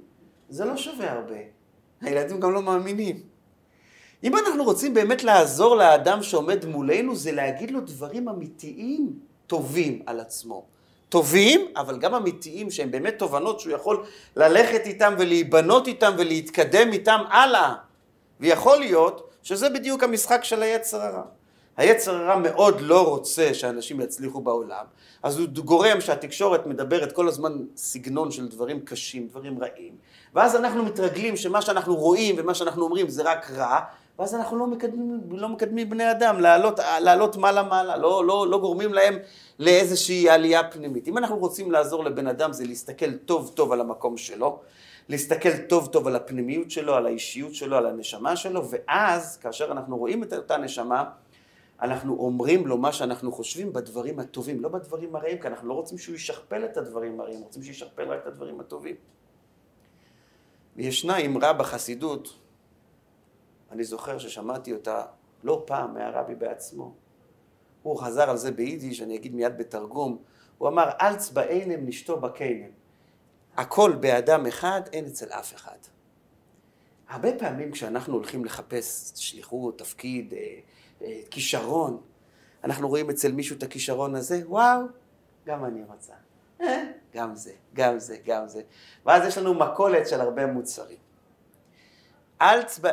[0.50, 1.36] זה לא שווה הרבה.
[2.02, 3.35] הילדים גם לא מאמינים.
[4.24, 9.14] אם אנחנו רוצים באמת לעזור לאדם שעומד מולנו, זה להגיד לו דברים אמיתיים
[9.48, 10.66] טובים על עצמו.
[11.10, 14.06] טובים, אבל גם אמיתיים, שהם באמת תובנות שהוא יכול
[14.36, 17.74] ללכת איתם ולהיבנות איתם ולהתקדם איתם הלאה.
[18.40, 21.22] ויכול להיות שזה בדיוק המשחק של היצר הרע.
[21.78, 24.86] היצר הרע מאוד לא רוצה שאנשים יצליחו בעולם,
[25.24, 29.94] אז הוא גורם שהתקשורת מדברת כל הזמן סגנון של דברים קשים, דברים רעים,
[30.34, 33.80] ואז אנחנו מתרגלים שמה שאנחנו רואים ומה שאנחנו אומרים זה רק רע,
[34.20, 38.60] ואז אנחנו לא מקדמים, לא מקדמים בני אדם לעלות, לעלות מעלה מעלה, לא, לא, לא
[38.60, 39.18] גורמים להם
[39.60, 41.08] לאיזושהי עלייה פנימית.
[41.08, 44.60] אם אנחנו רוצים לעזור לבן אדם זה להסתכל טוב טוב על המקום שלו,
[45.10, 49.98] להסתכל טוב טוב על הפנימיות שלו, על האישיות שלו, על הנשמה שלו, ואז כאשר אנחנו
[49.98, 51.04] רואים את אותה נשמה,
[51.82, 55.98] אנחנו אומרים לו מה שאנחנו חושבים בדברים הטובים, לא בדברים הרעים, כי אנחנו לא רוצים
[55.98, 58.96] שהוא ישכפל את הדברים הרעים, רוצים שישכפל רק את הדברים הטובים.
[60.76, 62.34] וישנה אמרה בחסידות,
[63.76, 65.06] אני זוכר ששמעתי אותה
[65.44, 66.94] לא פעם מהרבי בעצמו.
[67.84, 70.18] הוא חזר על זה ביידיש, אני אגיד מיד בתרגום,
[70.58, 72.70] הוא אמר, אל צבעינם נשתו בקיינם.
[73.58, 75.78] הכל באדם אחד, אין אצל אף אחד.
[77.10, 80.40] הרבה פעמים כשאנחנו הולכים לחפש שליחות, תפקיד, אה,
[81.02, 82.02] אה, כישרון,
[82.64, 84.82] אנחנו רואים אצל מישהו את הכישרון הזה, וואו,
[85.46, 86.14] גם אני רוצה.
[86.62, 88.62] אה, גם זה, גם זה, גם זה.
[89.06, 91.05] ואז יש לנו מכולת של הרבה מוצרים.
[92.42, 92.90] אל צבע...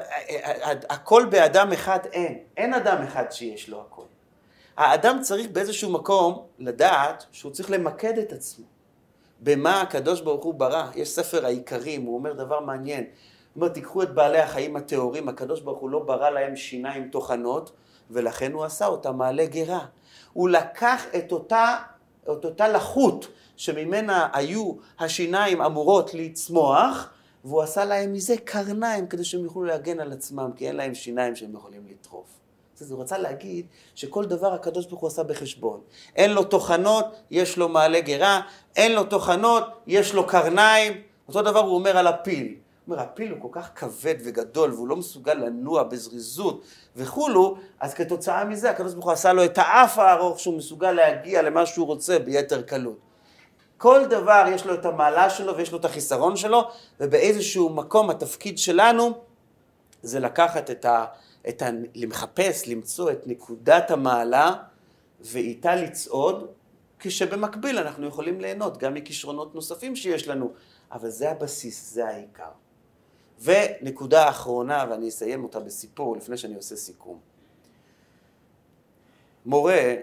[0.90, 2.38] הכל באדם אחד אין.
[2.56, 4.02] אין אדם אחד שיש לו הכל.
[4.76, 8.64] האדם צריך באיזשהו מקום לדעת שהוא צריך למקד את עצמו.
[9.40, 10.84] במה הקדוש ברוך הוא ברא.
[10.94, 13.04] יש ספר העיקרים, הוא אומר דבר מעניין.
[13.04, 13.10] הוא
[13.56, 17.72] אומר, תיקחו את בעלי החיים הטהורים, הקדוש ברוך הוא לא ברא להם שיניים טוחנות,
[18.10, 19.86] ולכן הוא עשה אותה מעלה גרה.
[20.32, 21.76] הוא לקח את אותה,
[22.22, 27.10] את אותה לחות שממנה היו השיניים אמורות לצמוח,
[27.44, 31.36] והוא עשה להם מזה קרניים כדי שהם יוכלו להגן על עצמם, כי אין להם שיניים
[31.36, 32.26] שהם יכולים לטרוף.
[32.80, 35.80] אז הוא רצה להגיד שכל דבר הקדוש ברוך הוא עשה בחשבון.
[36.16, 38.40] אין לו טוחנות, יש לו מעלה גרה,
[38.76, 40.92] אין לו טוחנות, יש לו קרניים.
[41.28, 42.46] אותו דבר הוא אומר על הפיל.
[42.46, 46.64] הוא אומר, הפיל הוא כל כך כבד וגדול והוא לא מסוגל לנוע בזריזות
[46.96, 51.42] וכולו, אז כתוצאה מזה הקדוש ברוך הוא עשה לו את האף הארוך שהוא מסוגל להגיע
[51.42, 53.11] למה שהוא רוצה ביתר קלות.
[53.82, 56.70] כל דבר יש לו את המעלה שלו ויש לו את החיסרון שלו,
[57.00, 59.12] ובאיזשהו מקום התפקיד שלנו
[60.02, 61.04] זה לקחת את ה...
[61.48, 61.68] את ה...
[61.94, 64.54] למחפש, למצוא את נקודת המעלה
[65.20, 66.46] ואיתה לצעוד,
[66.98, 70.52] כשבמקביל אנחנו יכולים ליהנות גם מכישרונות נוספים שיש לנו,
[70.92, 72.50] אבל זה הבסיס, זה העיקר.
[73.42, 77.18] ונקודה אחרונה, ואני אסיים אותה בסיפור לפני שאני עושה סיכום.
[79.46, 79.94] מורה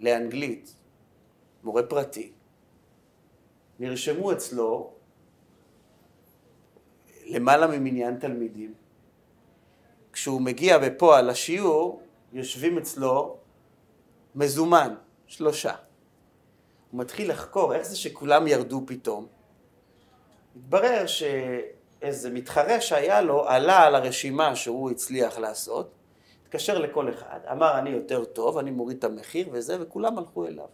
[0.00, 0.74] לאנגלית,
[1.64, 2.32] מורה פרטי,
[3.78, 4.92] נרשמו אצלו
[7.26, 8.74] למעלה ממניין תלמידים.
[10.12, 12.02] כשהוא מגיע בפועל לשיעור,
[12.32, 13.36] יושבים אצלו
[14.34, 14.94] מזומן,
[15.26, 15.74] שלושה.
[16.90, 19.26] הוא מתחיל לחקור איך זה שכולם ירדו פתאום.
[20.56, 21.22] מתברר ש...
[22.02, 25.90] איזה מתחרה שהיה לו עלה על הרשימה שהוא הצליח לעשות,
[26.42, 30.66] התקשר לכל אחד, אמר אני יותר טוב, אני מוריד את המחיר וזה, וכולם הלכו אליו.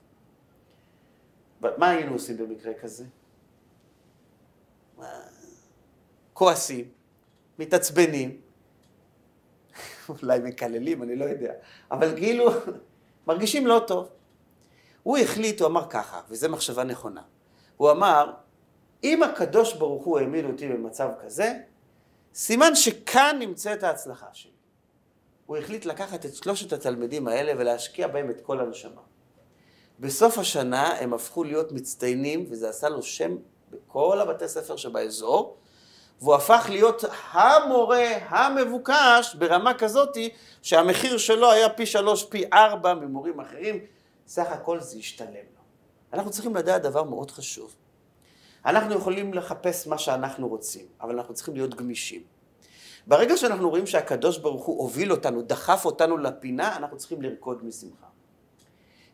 [1.60, 3.04] מה היינו עושים במקרה כזה?
[6.32, 6.88] כועסים,
[7.58, 8.40] מתעצבנים,
[10.08, 11.52] אולי מקללים, אני לא יודע,
[11.90, 12.50] אבל כאילו
[13.28, 14.08] מרגישים לא טוב.
[15.02, 17.22] הוא החליט, הוא אמר ככה, וזו מחשבה נכונה.
[17.76, 18.32] הוא אמר,
[19.04, 21.52] אם הקדוש ברוך הוא העמיד אותי במצב כזה,
[22.34, 24.50] סימן שכאן נמצאת ההצלחה שלי.
[25.46, 29.00] הוא החליט לקחת את שלושת התלמידים האלה ולהשקיע בהם את כל הנשמה.
[30.00, 33.36] בסוף השנה הם הפכו להיות מצטיינים, וזה עשה לו שם
[33.70, 35.56] בכל הבתי ספר שבאזור,
[36.20, 40.30] והוא הפך להיות המורה המבוקש ברמה כזאתי
[40.62, 43.80] שהמחיר שלו היה פי שלוש, פי ארבע ממורים אחרים,
[44.26, 45.60] סך הכל זה השתלם לו.
[46.12, 47.74] אנחנו צריכים לדעת דבר מאוד חשוב.
[48.66, 52.22] אנחנו יכולים לחפש מה שאנחנו רוצים, אבל אנחנו צריכים להיות גמישים.
[53.06, 58.05] ברגע שאנחנו רואים שהקדוש ברוך הוא הוביל אותנו, דחף אותנו לפינה, אנחנו צריכים לרקוד משמחה.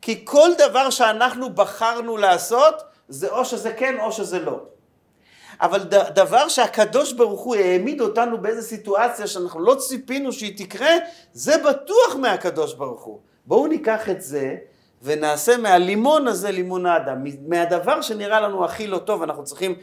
[0.03, 4.61] כי כל דבר שאנחנו בחרנו לעשות, זה או שזה כן או שזה לא.
[5.61, 5.81] אבל
[6.15, 10.91] דבר שהקדוש ברוך הוא העמיד אותנו באיזו סיטואציה שאנחנו לא ציפינו שהיא תקרה,
[11.33, 13.19] זה בטוח מהקדוש ברוך הוא.
[13.47, 14.57] בואו ניקח את זה
[15.03, 17.25] ונעשה מהלימון הזה לימון האדם.
[17.49, 19.75] מהדבר שנראה לנו הכי לא טוב, אנחנו צריכים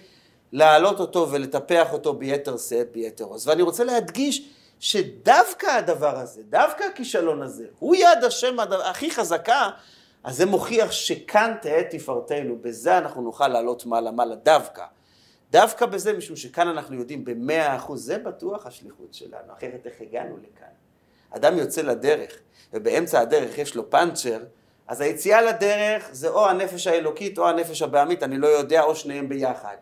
[0.51, 3.47] להעלות אותו ולטפח אותו ביתר שאת, ביתר עוז.
[3.47, 4.49] ואני רוצה להדגיש,
[4.79, 9.69] שדווקא הדבר הזה, דווקא הכישלון הזה, הוא יד השם הכי חזקה,
[10.29, 14.85] אז זה מוכיח שכאן תהא תפארתנו, בזה אנחנו נוכל לעלות מעלה מעלה דווקא.
[15.51, 20.37] דווקא בזה, משום שכאן אנחנו יודעים במאה אחוז, זה בטוח השליחות שלנו, אחרת איך הגענו
[20.37, 20.67] לכאן?
[21.29, 22.39] אדם יוצא לדרך,
[22.73, 24.43] ובאמצע הדרך יש לו פאנצ'ר,
[24.87, 29.29] אז היציאה לדרך זה או הנפש האלוקית או הנפש הבעמית, אני לא יודע, או שניהם
[29.29, 29.75] ביחד.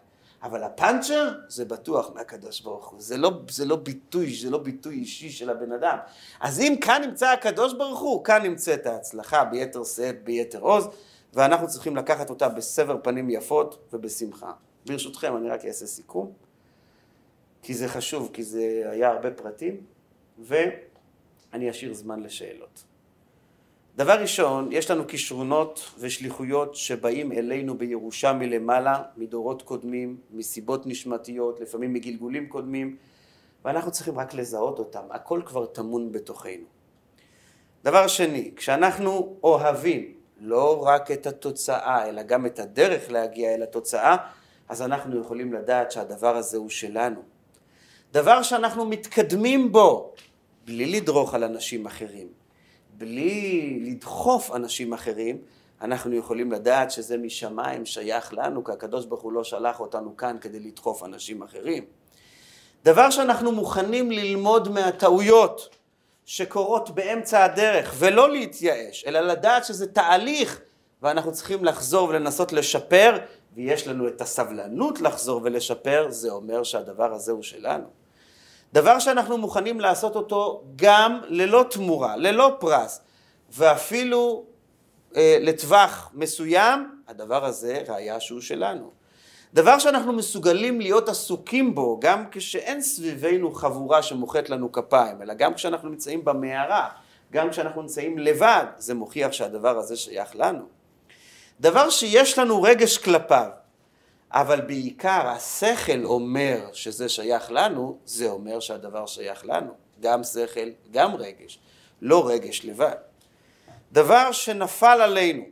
[0.48, 4.96] אבל הפאנצ'ר זה בטוח מהקדוש ברוך הוא, זה לא, זה לא ביטוי, זה לא ביטוי
[4.96, 5.98] אישי של הבן אדם.
[6.40, 10.88] אז אם כאן נמצא הקדוש ברוך הוא, כאן נמצאת ההצלחה ביתר שאת, ביתר עוז,
[11.34, 14.52] ואנחנו צריכים לקחת אותה בסבר פנים יפות ובשמחה.
[14.86, 16.32] ברשותכם, אני רק אעשה סיכום,
[17.62, 19.82] כי זה חשוב, כי זה היה הרבה פרטים,
[20.40, 22.84] ואני אשאיר זמן לשאלות.
[23.98, 31.94] דבר ראשון, יש לנו כישרונות ושליחויות שבאים אלינו בירושה מלמעלה, מדורות קודמים, מסיבות נשמתיות, לפעמים
[31.94, 32.96] מגלגולים קודמים,
[33.66, 36.66] ואנחנו צריכים רק לזהות אותם, הכל כבר טמון בתוכנו.
[37.84, 44.16] דבר שני, כשאנחנו אוהבים לא רק את התוצאה, אלא גם את הדרך להגיע אל התוצאה,
[44.70, 47.22] אז אנחנו יכולים לדעת שהדבר הזה הוא שלנו.
[48.12, 50.14] דבר שאנחנו מתקדמים בו,
[50.66, 52.37] בלי לדרוך על אנשים אחרים,
[52.98, 55.38] בלי לדחוף אנשים אחרים,
[55.82, 60.38] אנחנו יכולים לדעת שזה משמיים שייך לנו, כי הקדוש ברוך הוא לא שלח אותנו כאן
[60.42, 61.86] כדי לדחוף אנשים אחרים.
[62.84, 65.76] דבר שאנחנו מוכנים ללמוד מהטעויות
[66.26, 70.62] שקורות באמצע הדרך ולא להתייאש, אלא לדעת שזה תהליך
[71.02, 73.18] ואנחנו צריכים לחזור ולנסות לשפר
[73.56, 77.97] ויש לנו את הסבלנות לחזור ולשפר, זה אומר שהדבר הזה הוא שלנו.
[78.78, 83.02] דבר שאנחנו מוכנים לעשות אותו גם ללא תמורה, ללא פרס,
[83.50, 84.44] ואפילו
[85.16, 88.92] אה, לטווח מסוים, הדבר הזה ראיה שהוא שלנו.
[89.54, 95.54] דבר שאנחנו מסוגלים להיות עסוקים בו, גם כשאין סביבנו חבורה שמוחאת לנו כפיים, אלא גם
[95.54, 96.90] כשאנחנו נמצאים במערה,
[97.32, 100.64] גם כשאנחנו נמצאים לבד, זה מוכיח שהדבר הזה שייך לנו.
[101.60, 103.50] דבר שיש לנו רגש כלפיו,
[104.32, 109.74] אבל בעיקר השכל אומר שזה שייך לנו, זה אומר שהדבר שייך לנו.
[110.00, 111.60] גם שכל, גם רגש,
[112.02, 112.96] לא רגש לבד.
[113.92, 115.44] דבר שנפל עלינו,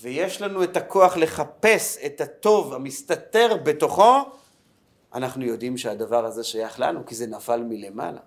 [0.00, 4.14] ויש לנו את הכוח לחפש את הטוב המסתתר בתוכו,
[5.14, 8.20] אנחנו יודעים שהדבר הזה שייך לנו, כי זה נפל מלמעלה.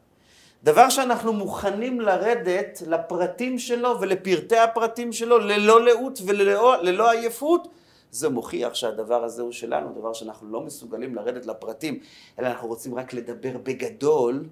[0.64, 7.68] דבר שאנחנו מוכנים לרדת לפרטים שלו ולפרטי הפרטים שלו ללא לאות וללא עייפות,
[8.12, 12.00] זה מוכיח שהדבר הזה הוא שלנו, דבר שאנחנו לא מסוגלים לרדת לפרטים,
[12.40, 14.46] אלא אנחנו רוצים רק לדבר בגדול,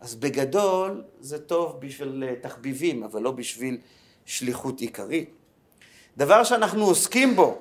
[0.00, 3.78] אז בגדול זה טוב בשביל אה, תחביבים, אבל לא בשביל
[4.24, 5.30] שליחות עיקרית.
[6.16, 7.58] דבר שאנחנו עוסקים בו,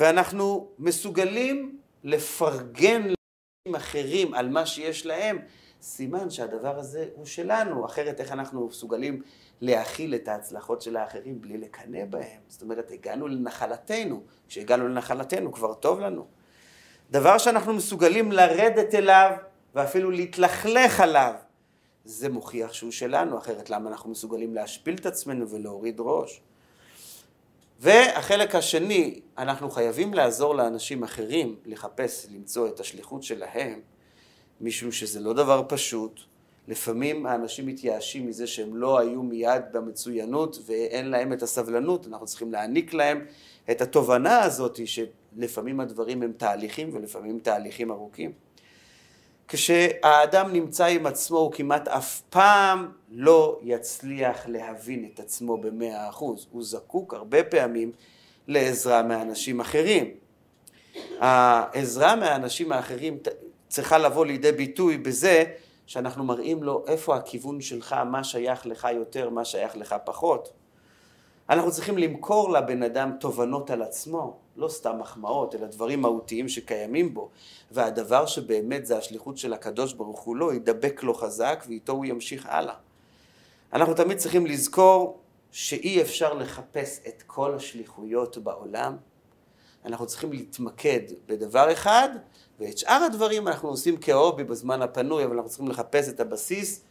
[0.00, 5.38] ואנחנו מסוגלים לפרגן לאנשים אחרים על מה שיש להם,
[5.82, 9.22] סימן שהדבר הזה הוא שלנו, אחרת איך אנחנו מסוגלים
[9.60, 12.40] להכיל את ההצלחות של האחרים בלי לקנא בהם.
[12.48, 16.26] זאת אומרת, הגענו לנחלתנו, כשהגענו לנחלתנו כבר טוב לנו.
[17.10, 19.30] דבר שאנחנו מסוגלים לרדת אליו
[19.74, 21.34] ואפילו להתלכלך עליו,
[22.04, 26.40] זה מוכיח שהוא שלנו, אחרת למה אנחנו מסוגלים להשפיל את עצמנו ולהוריד ראש?
[27.80, 33.80] והחלק השני, אנחנו חייבים לעזור לאנשים אחרים לחפש, למצוא את השליחות שלהם,
[34.60, 36.20] משום שזה לא דבר פשוט.
[36.68, 42.52] לפעמים האנשים מתייאשים מזה שהם לא היו מיד במצוינות ואין להם את הסבלנות, אנחנו צריכים
[42.52, 43.26] להעניק להם
[43.70, 48.32] את התובנה הזאת שלפעמים הדברים הם תהליכים ולפעמים תהליכים ארוכים.
[49.48, 56.46] כשהאדם נמצא עם עצמו הוא כמעט אף פעם לא יצליח להבין את עצמו במאה אחוז,
[56.50, 57.92] הוא זקוק הרבה פעמים
[58.48, 60.10] לעזרה מאנשים אחרים.
[61.18, 63.18] העזרה מהאנשים האחרים
[63.70, 65.44] צריכה לבוא לידי ביטוי בזה
[65.86, 70.52] שאנחנו מראים לו איפה הכיוון שלך, מה שייך לך יותר, מה שייך לך פחות.
[71.50, 77.14] אנחנו צריכים למכור לבן אדם תובנות על עצמו, לא סתם מחמאות, אלא דברים מהותיים שקיימים
[77.14, 77.28] בו.
[77.70, 82.46] והדבר שבאמת זה השליחות של הקדוש ברוך הוא לא, ידבק לו חזק ואיתו הוא ימשיך
[82.46, 82.74] הלאה.
[83.72, 85.18] אנחנו תמיד צריכים לזכור
[85.52, 88.96] שאי אפשר לחפש את כל השליחויות בעולם.
[89.84, 92.08] אנחנו צריכים להתמקד בדבר אחד,
[92.60, 96.84] ואת שאר הדברים אנחנו עושים כהובי בזמן הפנוי, אבל אנחנו צריכים לחפש את הבסיס,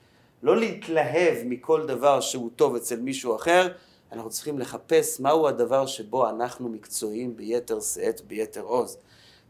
[0.43, 3.67] לא להתלהב מכל דבר שהוא טוב אצל מישהו אחר,
[4.11, 8.97] אנחנו צריכים לחפש מהו הדבר שבו אנחנו מקצועיים ביתר שאת, ביתר עוז.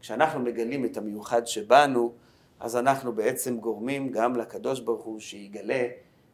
[0.00, 2.12] כשאנחנו מגלים את המיוחד שבנו,
[2.60, 5.86] אז אנחנו בעצם גורמים גם לקדוש ברוך הוא שיגלה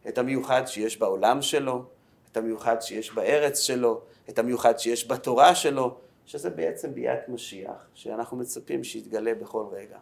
[0.09, 1.84] את המיוחד שיש בעולם שלו,
[2.32, 5.97] את המיוחד שיש בארץ שלו, את המיוחד שיש בתורה שלו,
[6.27, 9.99] שזה בעצם ביאת משיח, שאנחנו מצפים שיתגלה בכל רגע.